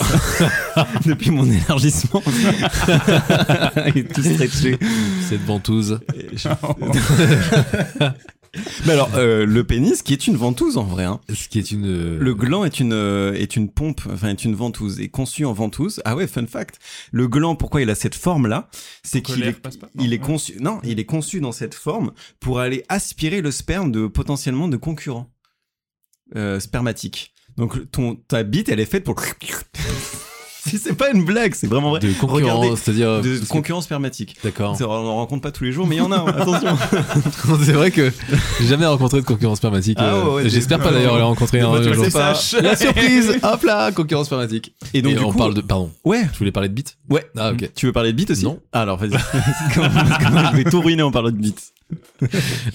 [1.06, 2.22] depuis mon élargissement,
[3.88, 4.78] il est tout stretché.
[5.28, 6.00] Cette ventouse.
[8.86, 11.04] Mais alors, euh, le pénis qui est une ventouse en vrai.
[11.06, 11.20] Hein.
[11.34, 11.86] Ce qui est une.
[11.86, 15.46] euh, Le gland est une euh, est une pompe, enfin est une ventouse, est conçu
[15.46, 16.02] en ventouse.
[16.06, 16.80] Ah ouais, fun fact.
[17.12, 18.70] Le gland, pourquoi il a cette forme là
[19.04, 19.56] C'est qu'il est,
[20.00, 23.92] il est conçu, non, il est conçu dans cette forme pour aller aspirer le sperme
[23.92, 25.30] de potentiellement de concurrents
[26.36, 27.34] euh, spermatiques.
[27.58, 29.16] Donc ton ta bite, elle est faite pour.
[30.68, 32.00] C'est pas une blague, c'est vraiment vrai.
[32.00, 33.22] de concurrence, c'est-à-dire.
[33.22, 34.36] de parce que- concurrents spermatiques.
[34.44, 34.76] D'accord.
[34.80, 36.18] On en rencontre pas tous les jours, mais il y en a.
[36.18, 36.78] hein, attention.
[37.64, 38.12] c'est vrai que
[38.60, 39.98] j'ai jamais rencontré de concurrence spermatique.
[40.00, 42.06] Ah euh, ouais, ouais, J'espère pas d'ailleurs les rencontrer un jour.
[42.62, 44.74] La surprise Hop là, concurrence spermatique.
[44.94, 45.62] Et donc Et du on coup, parle de.
[45.62, 47.26] Pardon, ouais, je voulais parler de bite ouais.
[47.38, 47.70] Ah, ok.
[47.76, 48.44] Tu veux parler de bite aussi?
[48.44, 48.60] Non.
[48.74, 49.12] Ah, alors vas-y.
[49.74, 51.74] Je vais tout ruiner en parlant de bite.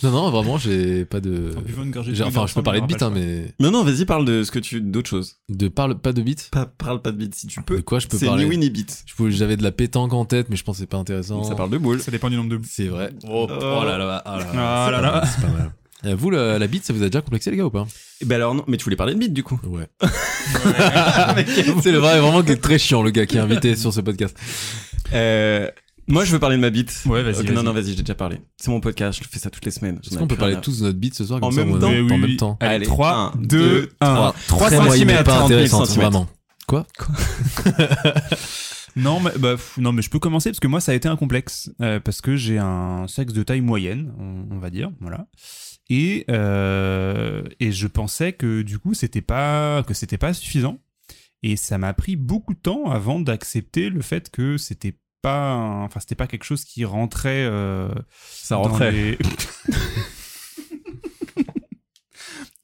[0.03, 1.51] Non, non, vraiment, j'ai pas de.
[1.57, 3.53] En une gorgée de Enfin, je peux parler de aura hein, mais.
[3.61, 5.37] Non, non, vas-y, parle de ce que tu, d'autre chose.
[5.49, 6.49] De parle pas de bite?
[6.51, 7.83] Pas, parle pas de bite si tu De peux.
[7.83, 8.45] quoi je peux C'est parler?
[8.45, 9.03] ni oui ni bite.
[9.07, 11.45] Je pouvais- J'avais de la pétanque en tête, mais je pensais pas intéressant.
[11.45, 12.01] Ça parle de boule.
[12.01, 12.61] Ça dépend du nombre de.
[12.69, 13.13] C'est vrai.
[13.29, 15.13] Oh, oh là là, ah là Ah c'est là pas là.
[15.13, 15.73] mal, C'est pas mal.
[16.05, 17.87] Euh, Vous, la, la bite, ça vous a déjà complexé, les gars, ou pas?
[18.21, 19.61] Eh Ben alors non, mais tu voulais parler de bite du coup.
[19.67, 19.87] Ouais.
[21.83, 24.01] c'est le vrai, vraiment, qui est très chiant, le gars qui est invité sur ce
[24.01, 24.37] podcast.
[25.13, 25.69] Euh,
[26.09, 27.03] moi, je veux parler de ma bite.
[27.07, 27.45] Ouais, vas-y.
[27.53, 28.41] Non, non, vas-y, j'ai déjà parlé.
[28.57, 30.01] C'est mon podcast, je fais ça toutes les semaines.
[30.05, 32.01] Est-ce qu'on peut parler tous de notre bite ce soir En ça, même temps oui,
[32.01, 34.15] en oui, même temps Allez, Allez, 3, un, 2, deux, 1.
[34.15, 34.35] trois.
[34.49, 36.11] 3 Très moyenne, centimètres, pas 30 000 intéressante, centimètres.
[36.11, 36.29] vraiment.
[36.67, 36.87] Quoi
[38.97, 41.09] Non, mais, bah, pff, non, mais je peux commencer parce que moi, ça a été
[41.09, 41.71] un complexe.
[41.81, 44.91] euh, parce que j'ai un sexe de taille moyenne, on, on va dire.
[45.01, 45.27] Voilà.
[45.89, 50.79] Et, euh, et je pensais que du coup, c'était pas, que c'était pas suffisant.
[51.43, 55.85] Et ça m'a pris beaucoup de temps avant d'accepter le fait que c'était pas, un-
[55.85, 57.45] enfin, c'était pas quelque chose qui rentrait.
[57.45, 57.89] euh,
[58.21, 58.93] Ça rentrait.
[58.93, 59.19] les-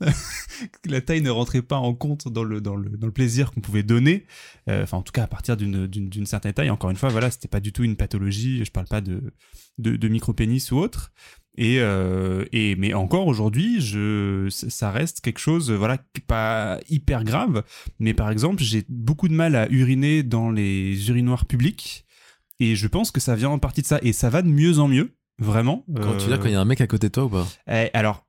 [0.86, 3.60] la taille ne rentrait pas en compte dans le, dans le, dans le plaisir qu'on
[3.60, 4.26] pouvait donner.
[4.68, 6.70] Euh, Enfin, en tout cas, à partir d'une certaine taille.
[6.70, 8.64] Encore une fois, voilà, c'était pas du tout une pathologie.
[8.64, 9.32] Je parle pas de,
[9.78, 11.12] de, de micro-pénis ou autre.
[11.56, 15.98] Et, euh, et mais encore aujourd'hui, je, ça reste quelque chose, voilà,
[16.28, 17.64] pas hyper grave.
[17.98, 22.04] Mais par exemple, j'ai beaucoup de mal à uriner dans les urinoirs publics.
[22.60, 23.98] Et je pense que ça vient en partie de ça.
[24.02, 25.84] Et ça va de mieux en mieux, vraiment.
[25.94, 27.24] Quand tu veux Euh, dire quand il y a un mec à côté de toi
[27.24, 27.46] ou pas?
[27.70, 28.26] Eh, alors,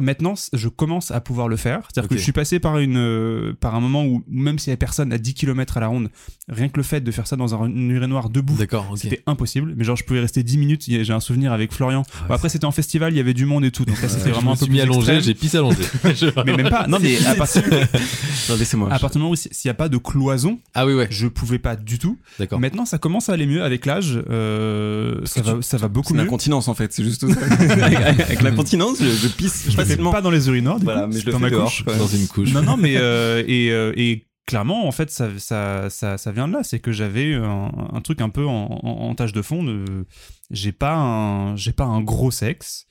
[0.00, 1.80] maintenant, je commence à pouvoir le faire.
[1.92, 4.74] C'est-à-dire que je suis passé par, une, euh, par un moment où, même s'il y
[4.74, 6.08] a personne à 10 km à la ronde,
[6.48, 8.56] rien que le fait de faire ça dans un, urinoir debout,
[8.96, 9.74] c'était impossible.
[9.76, 10.84] Mais genre, je pouvais rester 10 minutes.
[10.88, 12.02] J'ai un souvenir avec Florian.
[12.08, 13.84] Ah, Bon, après, c'était en festival, il y avait du monde et tout.
[13.84, 15.82] Donc là, c'était vraiment un peu plus allongé, j'ai pissé allongé.
[16.46, 16.86] Mais même pas.
[16.86, 17.62] Non, mais à partir,
[18.48, 18.88] Non, laissez-moi.
[18.92, 21.26] à partir du moment où s'il n'y a pas de cloison, Ah oui, ouais, je
[21.26, 22.18] pouvais pas du tout.
[22.38, 22.58] d'accord.
[22.60, 24.18] Maintenant, ça commence à aller mieux avec l'âge.
[24.30, 26.22] euh, ça, ça va beaucoup C'est mieux.
[26.24, 27.46] l'incontinence en fait, c'est juste ça.
[27.84, 30.10] avec, avec l'incontinence, je, je pisse Je le fais facilement.
[30.12, 31.84] pas dans les urinoirs, du Voilà, coup, mais je le dans fais ma dehors, couche.
[31.84, 31.96] quoi.
[31.96, 32.52] Dans une couche.
[32.52, 36.48] Non, non, mais euh, et, euh, et clairement, en fait, ça, ça, ça, ça vient
[36.48, 36.62] de là.
[36.62, 39.62] C'est que j'avais un, un truc un peu en, en, en tâche de fond.
[39.62, 40.06] De,
[40.50, 42.86] j'ai pas un, j'ai pas un gros sexe.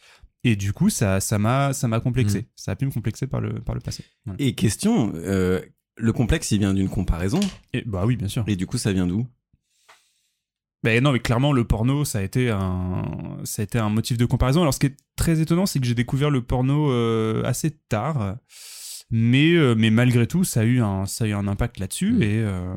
[0.45, 2.39] Et du coup, ça, ça m'a, ça m'a complexé.
[2.41, 2.45] Mm.
[2.55, 4.03] Ça a pu me complexer par le, par le passé.
[4.25, 4.37] Voilà.
[4.41, 5.59] Et question, euh,
[5.97, 7.41] le complexe il vient d'une comparaison,
[7.73, 8.45] Et, bah oui, bien sûr.
[8.47, 9.27] et du coup ça vient d'où?
[10.83, 13.03] Ben non, mais clairement, le porno, ça a été un,
[13.43, 14.61] ça a été un motif de comparaison.
[14.61, 18.37] Alors, ce qui est très étonnant, c'est que j'ai découvert le porno euh, assez tard,
[19.11, 22.13] mais, euh, mais malgré tout, ça a eu un, ça a eu un impact là-dessus
[22.13, 22.21] Mm.
[22.23, 22.75] et, euh,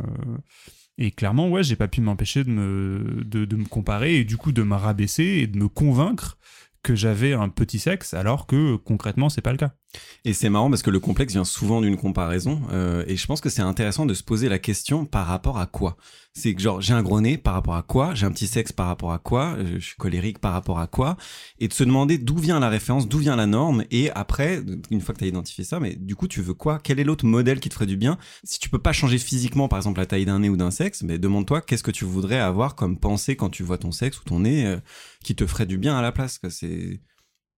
[0.98, 4.36] et clairement, ouais, j'ai pas pu m'empêcher de me, de, de me comparer et du
[4.36, 6.38] coup de me rabaisser et de me convaincre
[6.82, 9.74] que j'avais un petit sexe, alors que concrètement, c'est pas le cas.
[10.24, 13.40] Et c'est marrant parce que le complexe vient souvent d'une comparaison, euh, et je pense
[13.40, 15.97] que c'est intéressant de se poser la question par rapport à quoi?
[16.32, 18.72] C'est que genre j'ai un gros nez par rapport à quoi, j'ai un petit sexe
[18.72, 21.16] par rapport à quoi, euh, je suis colérique par rapport à quoi,
[21.59, 25.01] et de se demander d'où vient la référence, d'où vient la norme, et après, une
[25.01, 26.78] fois que tu as identifié ça, mais du coup tu veux quoi?
[26.82, 28.16] Quel est l'autre modèle qui te ferait du bien?
[28.45, 31.03] Si tu peux pas changer physiquement, par exemple la taille d'un nez ou d'un sexe,
[31.03, 34.24] mais demande-toi qu'est-ce que tu voudrais avoir comme pensée quand tu vois ton sexe ou
[34.24, 34.78] ton nez euh,
[35.24, 36.38] qui te ferait du bien à la place?
[36.49, 37.01] C'est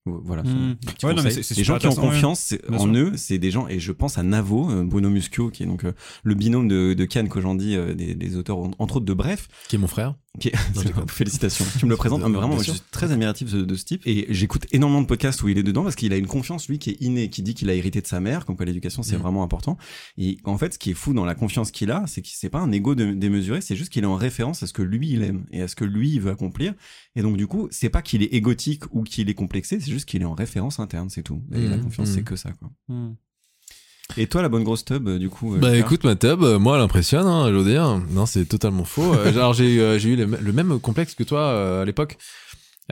[0.06, 0.42] voilà.
[0.42, 0.76] Mm.
[0.76, 1.44] petit Ouais, non, mais conseil.
[1.44, 1.96] c'est- c'est les gens qui ont ouais.
[1.96, 2.94] confiance en sûr.
[2.94, 5.84] eux, c'est des gens, et je pense à Navo, euh, Bruno Muschio, qui est donc
[5.84, 5.92] euh,
[6.22, 9.48] le binôme de, de Kian Kojandi, euh, des, des auteurs, entre autres de Bref.
[9.68, 10.54] Qui est mon frère Qui est-
[10.96, 11.06] Non.
[11.06, 11.64] Félicitations.
[11.78, 12.20] Tu me le présentes.
[12.22, 14.02] Mais vraiment, moi, je suis très admiratif de, de ce type.
[14.04, 16.78] Et j'écoute énormément de podcasts où il est dedans parce qu'il a une confiance, lui,
[16.80, 19.16] qui est innée, qui dit qu'il a hérité de sa mère, comme quoi l'éducation, c'est
[19.16, 19.20] Mm.
[19.22, 19.76] vraiment important.
[20.18, 22.50] Et en fait, ce qui est fou dans la confiance qu'il a, c'est que c'est
[22.50, 25.10] pas un ego de- démesuré, c'est juste qu'il est en référence à ce que lui,
[25.10, 26.74] il aime et à ce que lui, il veut accomplir.
[27.14, 30.08] Et donc, du coup, c'est pas qu'il est égotique ou qu'il est complexé, c'est juste
[30.08, 31.42] qu'il est en référence interne, c'est tout.
[31.52, 32.70] Et la Mhm, confiance, c'est que ça, quoi.
[34.16, 35.54] Et toi, la bonne grosse tub, euh, du coup.
[35.54, 38.00] euh, Bah écoute, ma tub, euh, moi, elle impressionne, hein, je veux dire.
[38.10, 39.12] Non, c'est totalement faux.
[39.14, 42.18] Alors, j'ai euh, j'ai eu le, le même complexe que toi euh, à l'époque.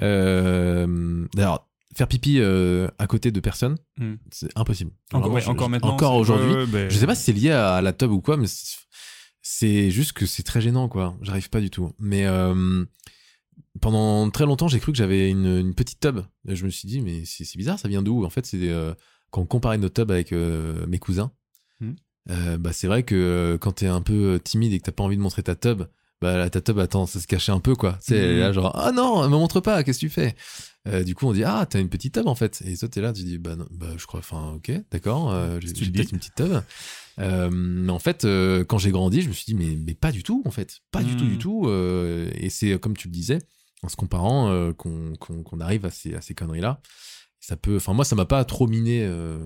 [0.02, 4.14] Euh, D'ailleurs, faire pipi euh, à côté de personne, Hmm.
[4.30, 4.90] c'est impossible.
[5.12, 5.92] Encore, Vraiment, ouais, je- encore je- maintenant.
[5.94, 6.66] Encore aujourd'hui.
[6.72, 8.78] ben- Je sais pas si c'est lié à, à la tub ou quoi, mais c'est-
[9.42, 11.14] c'est juste que c'est très gênant, quoi.
[11.20, 11.92] J'arrive pas du tout.
[11.98, 12.84] Mais euh,
[13.80, 16.20] pendant très longtemps, j'ai cru que j'avais une, une petite tub.
[16.48, 18.24] Et je me suis dit, mais c'est c'est bizarre, ça vient d'où?
[18.24, 18.94] En fait, c'est euh,
[19.32, 21.32] quand on comparait notre tub avec euh, mes cousins.
[21.80, 21.94] Hmm.
[22.30, 25.02] euh, bah, c'est vrai que euh, quand t'es un peu timide et que t'as pas
[25.02, 25.82] envie de montrer ta tub,
[26.20, 27.94] bah là, ta tub attend, ça se cachait un peu, quoi.
[27.94, 28.40] Tu sais, elle est Hmm.
[28.40, 30.36] là, genre, ah non, me montre pas, qu'est-ce que tu fais?
[30.86, 32.62] Euh, Du coup, on dit, ah, t'as une petite tub en fait.
[32.64, 35.58] Et toi, t'es là, tu dis, bah, non, bah je crois, enfin, ok, d'accord, euh,
[35.60, 36.60] j'ai peut-être une petite tub.
[37.18, 38.24] Euh, mais en fait,
[38.68, 40.78] quand j'ai grandi, je me suis dit, mais, mais pas du tout, en fait.
[40.92, 41.28] Pas du tout, Hmm.
[41.28, 41.68] du tout.
[41.68, 43.38] et c'est, comme tu le disais,
[43.82, 46.80] en se comparant, qu'on arrive à ces, à ces conneries-là.
[47.42, 49.04] Ça peut, enfin, moi, ça m'a pas trop miné.
[49.04, 49.38] euh,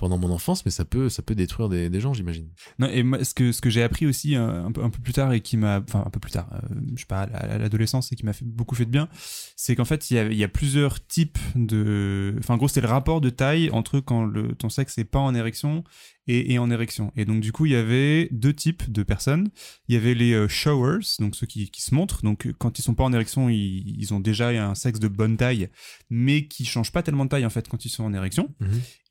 [0.00, 2.48] pendant mon enfance, mais ça peut, ça peut détruire des, gens, j'imagine.
[2.78, 5.12] Non, et ce que, ce que j'ai appris aussi euh, un, peu, un peu plus
[5.12, 8.10] tard et qui m'a, enfin, un peu plus tard, euh, je sais pas, à, l'adolescence
[8.10, 9.10] et qui m'a beaucoup fait de bien,
[9.56, 12.66] c'est qu'en fait, il y a, il y a plusieurs types de, enfin, en gros,
[12.66, 15.84] c'est le rapport de taille entre quand le, ton sexe est pas en érection
[16.30, 17.12] et, et en érection.
[17.16, 19.48] Et donc, du coup, il y avait deux types de personnes.
[19.88, 22.22] Il y avait les euh, showers, donc ceux qui, qui se montrent.
[22.22, 25.08] Donc, euh, quand ils sont pas en érection, ils, ils ont déjà un sexe de
[25.08, 25.68] bonne taille,
[26.08, 28.54] mais qui changent pas tellement de taille, en fait, quand ils sont en érection.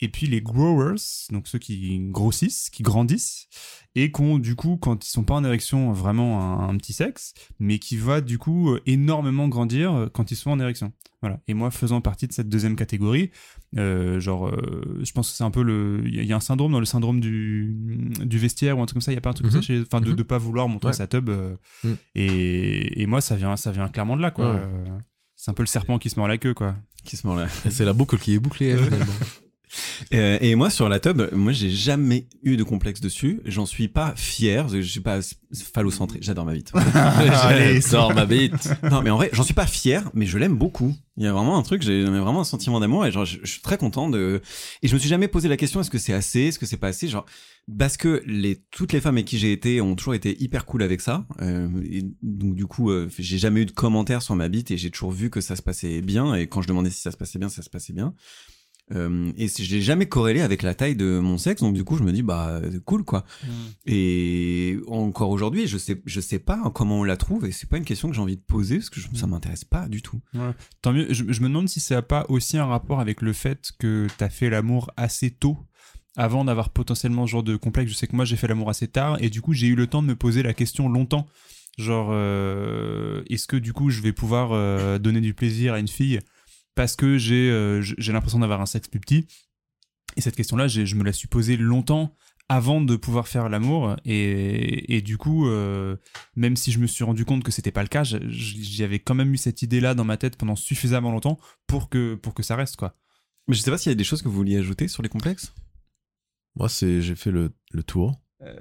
[0.02, 0.96] Et puis les growers,
[1.30, 3.48] donc ceux qui grossissent, qui grandissent,
[3.96, 6.94] et qui ont du coup, quand ils sont pas en érection, vraiment un, un petit
[6.94, 10.94] sexe, mais qui va du coup euh, énormément grandir quand ils sont en érection.
[11.22, 11.42] Voilà.
[11.50, 13.32] Et moi, faisant partie de cette deuxième catégorie,
[13.78, 16.32] euh, genre, euh, je pense que c'est un peu le, il y, a- il y
[16.32, 17.76] a un syndrome dans le syndrome du,
[18.24, 19.12] du vestiaire ou un truc comme ça.
[19.12, 19.62] Il y a pas un truc comme Mhm.
[19.62, 20.16] ça, chez- enfin, de, Mhm.
[20.16, 20.94] de pas vouloir montrer Ouais.
[20.94, 21.28] sa tub.
[21.30, 21.98] euh, Mhm.
[22.16, 24.54] et, et moi, ça vient, ça vient clairement de là, quoi.
[24.54, 24.62] Ouais.
[25.36, 26.76] C'est un peu le serpent qui se mord la queue, quoi.
[27.04, 27.42] Qui se mord.
[27.42, 29.14] Et C'est la boucle qui est bouclée, finalement.
[30.14, 33.42] Euh, et moi sur la tub, moi j'ai jamais eu de complexe dessus.
[33.46, 34.68] J'en suis pas fier.
[34.70, 35.20] Je suis pas
[35.74, 36.20] phallocentré.
[36.22, 36.72] J'adore ma bite.
[37.82, 38.70] Sors ma bite.
[38.90, 40.96] non mais en vrai, j'en suis pas fier, mais je l'aime beaucoup.
[41.18, 43.52] Il y a vraiment un truc, j'ai vraiment un sentiment d'amour et genre je, je
[43.52, 44.42] suis très content de.
[44.82, 46.78] Et je me suis jamais posé la question est-ce que c'est assez, est-ce que c'est
[46.78, 47.26] pas assez, genre
[47.78, 50.82] parce que les toutes les femmes avec qui j'ai été ont toujours été hyper cool
[50.84, 51.26] avec ça.
[51.42, 54.78] Euh, et donc du coup, euh, j'ai jamais eu de commentaires sur ma bite et
[54.78, 56.34] j'ai toujours vu que ça se passait bien.
[56.36, 58.14] Et quand je demandais si ça se passait bien, ça se passait bien.
[58.96, 61.96] Euh, et je l'ai jamais corrélé avec la taille de mon sexe, donc du coup
[61.98, 63.24] je me dis bah cool quoi.
[63.86, 67.78] Et encore aujourd'hui, je sais je sais pas comment on la trouve et c'est pas
[67.78, 70.20] une question que j'ai envie de poser parce que je- ça m'intéresse pas du tout.
[70.82, 71.08] Tant mieux.
[71.12, 74.08] Je, je me demande si ça n'a pas aussi un rapport avec le fait que
[74.18, 75.58] t'as fait l'amour assez tôt
[76.18, 77.92] avant d'avoir potentiellement ce genre de complexe.
[77.92, 79.88] Je sais que moi j'ai fait l'amour assez tard et du coup j'ai eu le
[79.88, 81.28] temps de me poser la question longtemps.
[81.78, 85.88] Genre, euh, est-ce que du coup je vais pouvoir euh, donner du plaisir à une
[85.88, 86.20] fille
[86.76, 89.28] parce que j'ai euh, j'ai l'impression d'avoir un sexe plus petit
[90.18, 92.16] Et cette question-là, je me la suis posée longtemps
[92.52, 95.98] avant de pouvoir faire l'amour et, et du coup euh,
[96.36, 99.32] même si je me suis rendu compte que c'était pas le cas j'avais quand même
[99.32, 102.56] eu cette idée là dans ma tête pendant suffisamment longtemps pour que pour que ça
[102.56, 102.96] reste quoi
[103.48, 105.10] Mais je sais pas s'il y a des choses que vous vouliez ajouter sur les
[105.10, 105.54] complexes?
[106.56, 108.20] Moi, c'est, j'ai fait le, le tour.
[108.42, 108.56] Euh,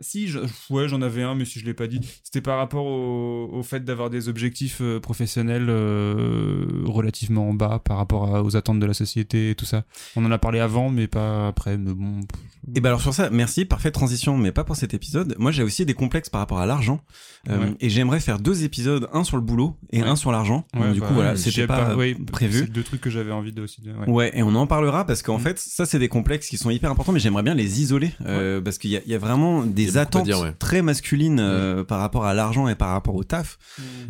[0.00, 0.38] si je-
[0.70, 3.62] ouais j'en avais un mais si je l'ai pas dit c'était par rapport au, au
[3.62, 8.86] fait d'avoir des objectifs euh, professionnels euh, relativement bas par rapport à- aux attentes de
[8.86, 9.84] la société et tout ça
[10.16, 12.20] on en a parlé avant mais pas après mais bon
[12.74, 15.34] Et ben alors sur ça, merci, parfaite transition, mais pas pour cet épisode.
[15.38, 17.00] Moi j'ai aussi des complexes par rapport à l'argent,
[17.48, 17.74] Euh, Ouais.
[17.80, 20.08] et j'aimerais faire deux épisodes, un sur le boulot et Ouais.
[20.08, 20.66] un sur l'argent.
[20.78, 21.96] Ouais, du bah, coup voilà, j'y c'était ai pas,
[22.30, 22.58] prévu.
[22.58, 24.30] c'est deux trucs que j'avais envie de aussi de, ouais.
[24.38, 25.42] Et on en parlera parce qu'en Mm.
[25.42, 28.60] fait, ça, c'est des complexes qui sont hyper importants, mais j'aimerais bien les isoler euh,
[28.60, 30.52] parce qu'il y a, il y a vraiment y des attentes dire, ouais.
[30.58, 33.58] très masculines euh, par rapport à l'argent et par rapport au taf.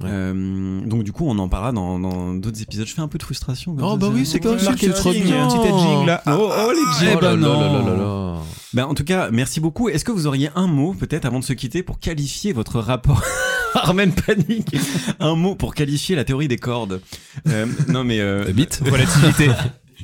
[0.01, 0.09] Ouais.
[0.11, 2.87] Euh, donc, du coup, on en parlera dans dans d'autres épisodes.
[2.87, 3.75] Je fais un peu de frustration.
[3.75, 5.45] comme Oh, ça, bah oui, c'est comme ça, marqué trop bien.
[5.45, 7.61] un petit edging là Oh, oh, les Oh Eh là ben là non.
[7.61, 8.37] là là là là.
[8.73, 9.89] Ben, en tout cas, merci beaucoup.
[9.89, 13.23] Est-ce que vous auriez un mot, peut-être, avant de se quitter, pour qualifier votre rapport
[13.75, 14.77] Armen panique.
[15.21, 17.01] Un mot pour qualifier la théorie des cordes.
[17.49, 19.51] Euh, non, mais euh, Ta bite volatilité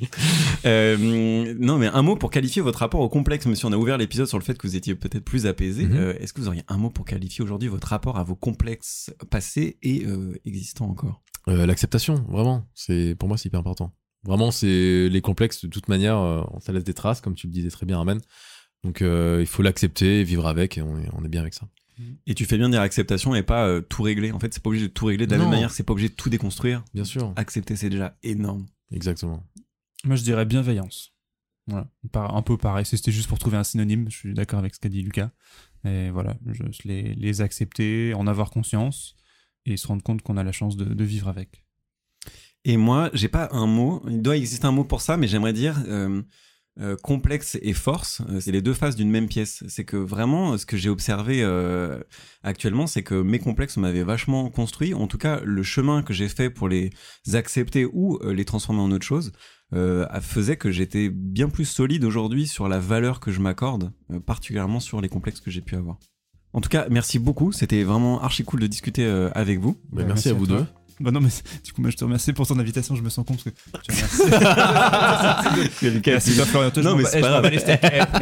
[0.66, 3.46] euh, non, mais un mot pour qualifier votre rapport au complexe.
[3.46, 5.86] Monsieur, on a ouvert l'épisode sur le fait que vous étiez peut-être plus apaisé.
[5.86, 5.96] Mhm.
[5.96, 9.12] Euh, Est-ce que vous auriez un mot pour qualifier aujourd'hui votre rapport à vos complexes
[9.30, 11.22] passés et euh, existants encore?
[11.46, 12.66] L'acceptation, vraiment.
[12.74, 13.94] C'est, pour moi, c'est hyper important.
[14.24, 17.70] Vraiment, c'est les complexes, de toute manière, ça laisse des traces, comme tu le disais
[17.70, 18.20] très bien, Armen.
[18.82, 21.68] Donc, il faut l'accepter, vivre avec, et on est, on est bien avec ça.
[22.26, 24.30] Et tu fais bien de dire acceptation et pas euh, tout régler.
[24.32, 25.26] En fait, c'est pas obligé de tout régler.
[25.26, 25.44] De la Non.
[25.44, 26.84] même manière, c'est pas obligé de tout déconstruire.
[26.92, 27.32] Bien sûr.
[27.36, 28.66] Accepter, c'est déjà énorme.
[28.92, 29.42] Exactement.
[30.04, 31.12] Moi, je dirais bienveillance.
[31.72, 32.86] Un peu pareil.
[32.86, 34.08] C'était juste pour trouver un synonyme.
[34.10, 35.30] Je suis d'accord avec ce qu'a dit Lucas.
[35.84, 36.36] Et voilà,
[36.84, 39.16] les, les accepter, en avoir conscience
[39.66, 41.64] et se rendre compte qu'on a la chance de, vivre avec.
[42.64, 44.02] Et moi, j'ai pas un mot.
[44.08, 46.22] Il doit exister un mot pour ça, mais j'aimerais dire euh,
[46.80, 48.22] euh, complexe et force.
[48.28, 49.64] euh, C'est les deux faces d'une même pièce.
[49.68, 51.44] C'est que vraiment, ce que j'ai observé
[52.42, 54.94] actuellement, c'est que mes complexes m'avaient vachement construit.
[54.94, 56.90] En tout cas, le chemin que j'ai fait pour les
[57.34, 59.32] accepter ou les transformer en autre chose
[59.74, 64.20] euh, faisait que j'étais bien plus solide aujourd'hui sur la valeur que je m'accorde, euh,
[64.20, 65.98] particulièrement sur les complexes que j'ai pu avoir.
[66.52, 67.52] En tout cas, merci beaucoup.
[67.52, 69.76] C'était vraiment archi cool de discuter euh, avec vous.
[69.90, 70.58] Bah, merci, merci à à vous toi.
[70.60, 70.66] deux.
[70.98, 71.28] Bah non, mais
[71.62, 72.96] du coup, moi, je te remercie pour ton invitation.
[72.96, 74.22] Je me sens con parce que tu remercies.
[76.06, 76.70] Merci, toi, Florian.
[76.70, 77.50] Toi, Non, mais c'est eh, pas grave.
[77.52, 77.58] Eh,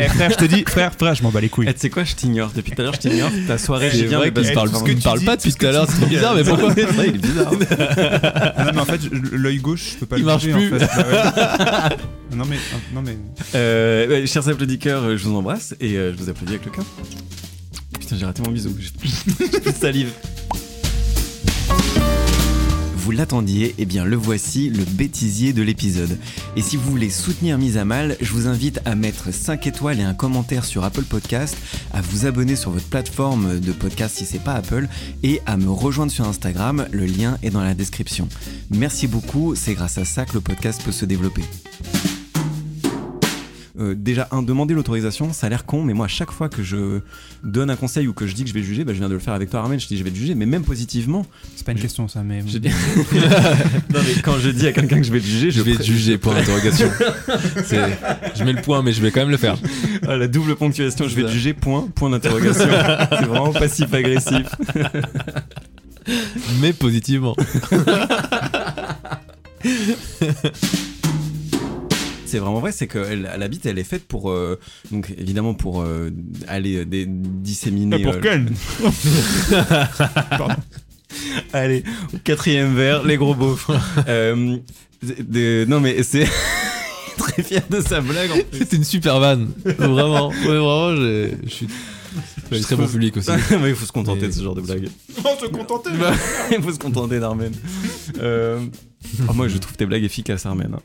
[0.00, 1.72] eh, frère, je te dis, frère, frère, je m'en bats les couilles.
[1.72, 2.50] Tu sais quoi, je t'ignore.
[2.54, 3.30] Depuis tout à l'heure, je t'ignore.
[3.46, 4.50] Ta soirée, que tu parce
[4.82, 7.08] que tu tu parles pas depuis tout à l'heure, c'est bizarre, mais C'est pourquoi vrai,
[7.08, 7.52] il est bizarre.
[8.56, 9.00] Ah non, mais en fait,
[9.32, 10.76] l'œil gauche, je peux pas Il le marche bouger, plus.
[10.76, 10.86] En fait.
[10.86, 11.90] Bah
[12.36, 12.58] non, mais,
[12.92, 13.16] non, mais.
[13.54, 16.84] Euh, chers applaudisseurs, euh, je vous embrasse et euh, je vous applaudis avec le cœur.
[18.00, 18.74] Putain, j'ai raté mon bisou.
[18.78, 20.10] J'ai j'ai plus de salive.
[23.04, 26.18] Vous l'attendiez, eh bien le voici, le bêtisier de l'épisode.
[26.56, 30.00] Et si vous voulez soutenir Mise à Mal, je vous invite à mettre 5 étoiles
[30.00, 31.54] et un commentaire sur Apple Podcast,
[31.92, 34.88] à vous abonner sur votre plateforme de podcast si c'est pas Apple,
[35.22, 38.26] et à me rejoindre sur Instagram, le lien est dans la description.
[38.70, 41.42] Merci beaucoup, c'est grâce à ça que le podcast peut se développer.
[43.76, 46.62] Euh, déjà, un, demander l'autorisation, ça a l'air con, mais moi, à chaque fois que
[46.62, 47.00] je
[47.42, 49.14] donne un conseil ou que je dis que je vais juger, bah, je viens de
[49.14, 51.26] le faire avec toi, Armen, je dis je vais te juger, mais même positivement.
[51.56, 52.42] C'est pas une question ça, mais.
[52.46, 52.68] Je dis-
[53.92, 55.82] non, mais quand je dis à quelqu'un que je vais te juger, Je vais te
[55.82, 56.88] juger, point d'interrogation.
[58.36, 59.56] Je mets le point, mais je vais quand même le faire.
[60.06, 62.64] Ah, la double ponctuation, je vais te juger, point, point d'interrogation.
[63.10, 64.46] C'est vraiment passif-agressif.
[66.60, 67.34] Mais positivement.
[72.26, 74.58] C'est vraiment vrai, c'est que elle- la bite, elle est faite pour, euh,
[74.90, 76.10] donc évidemment pour euh,
[76.48, 78.04] aller euh, dé- disséminer.
[78.06, 78.50] euh, Ken
[81.52, 81.84] Allez,
[82.24, 83.36] quatrième verre, les gros.
[84.08, 84.56] Euh,
[85.02, 86.26] de- de- non mais c'est
[87.18, 88.30] très fier de sa blague.
[88.32, 88.36] en.
[88.52, 89.50] C'était une super vanne.
[89.64, 90.28] Vraiment.
[90.30, 91.68] Ouais, vraiment, j'ai- je suis.
[92.50, 93.30] Je suis très bon public aussi.
[93.60, 94.88] Mais il faut se contenter Mais- de ce genre de blague.
[95.24, 96.12] On se contenter Bah,
[96.56, 97.52] il faut se contenter d'Armen.
[98.20, 98.60] Euh,
[99.28, 100.74] ah, moi, je trouve tes blagues efficaces, Armen.
[100.74, 100.80] hein.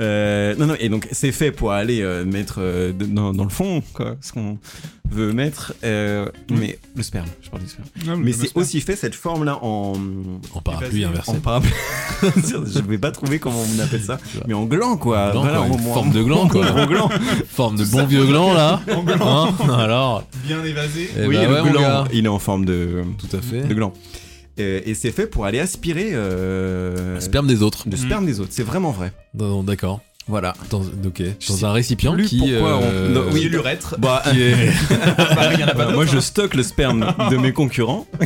[0.00, 3.44] Euh, non, non, et donc c'est fait pour aller euh, mettre euh, de- dans, dans
[3.44, 4.58] le fond, quoi, ce qu'on
[5.08, 5.72] veut mettre.
[5.84, 8.20] euh, Mais le sperme, je parle du sperme.
[8.20, 9.92] Mais c'est aussi fait cette forme-là en,
[10.54, 11.30] En parapluie inversé.
[11.30, 11.70] en parapluie.
[12.22, 14.18] je vais pas trouver comment on appelle ça,
[14.48, 15.30] mais en gland, quoi.
[15.30, 16.66] Gland, Voilà, quoi, en- en- forme de gland, quoi.
[16.72, 17.08] en gland.
[17.48, 18.80] Forme de bon vieux gland, là.
[18.88, 20.24] Hein Alors.
[20.44, 21.08] bien évasé.
[21.16, 23.60] Eh oui, bah le ouais, gland, il est en forme de, Tout à fait.
[23.62, 23.92] de gland.
[24.60, 27.86] Euh, et c'est fait pour aller aspirer euh, Sperme des autres.
[27.90, 28.50] le sperme des autres.
[28.52, 29.12] C'est vraiment vrai.
[29.34, 30.00] Non, D'accord.
[30.26, 30.54] Voilà.
[30.70, 31.22] Dans, ok.
[31.62, 32.38] Un récipient qui.
[32.38, 33.96] pourquoi on- euh, Non, oui, l'urètre.
[33.98, 34.72] Bah, qui est-
[35.76, 38.06] Bah, moi, je stocke le sperme de mes concurrents.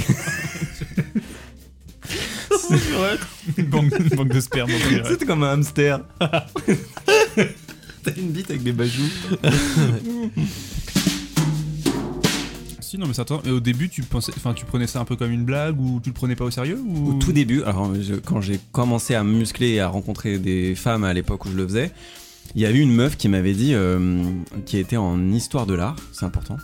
[3.57, 4.71] Une banque, une banque de sperme.
[5.09, 6.01] C'était comme un hamster.
[6.21, 9.09] T'as une bite avec des bajoux.
[12.89, 15.79] Si, non, mais au début, tu pensais, tu prenais ça un peu comme une blague
[15.79, 17.11] ou tu le prenais pas au sérieux ou...
[17.11, 17.93] Au tout début, alors
[18.25, 21.57] quand j'ai commencé à me muscler et à rencontrer des femmes à l'époque où je
[21.59, 21.93] le faisais,
[22.55, 24.23] il y a eu une meuf qui m'avait dit, euh,
[24.65, 26.57] qui était en histoire de l'art, c'est important,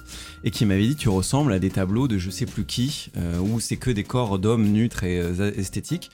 [0.45, 3.39] et qui m'avait dit tu ressembles à des tableaux de je sais plus qui, euh,
[3.41, 6.11] où c'est que des corps d'hommes nus très euh, esthétiques.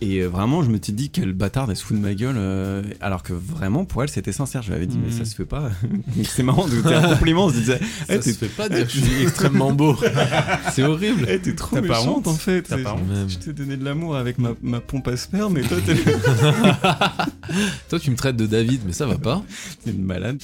[0.00, 2.34] Et euh, vraiment, je me suis dit, quelle bâtarde, elle se fout de ma gueule.
[2.36, 4.60] euh, alors que vraiment, pour elle, c'était sincère.
[4.62, 5.18] Je lui avais dit, mais Mhm.
[5.18, 5.70] ça se fait pas.
[6.24, 7.46] c'est marrant, c'était un compliment.
[7.46, 9.96] On se disait, eh, Ça t'es se fait pas dire que je suis extrêmement beau.
[10.72, 11.26] C'est horrible.
[11.28, 12.62] eh, t'es trop T'as pas méchante honte en fait.
[12.62, 13.00] T'as pas honte.
[13.28, 15.94] Je t'ai donné de l'amour avec ma, ma pompe à sperme, mais toi, t'es
[17.88, 19.42] Toi, tu me traites de David, mais ça va pas.
[19.84, 20.40] t'es une malade.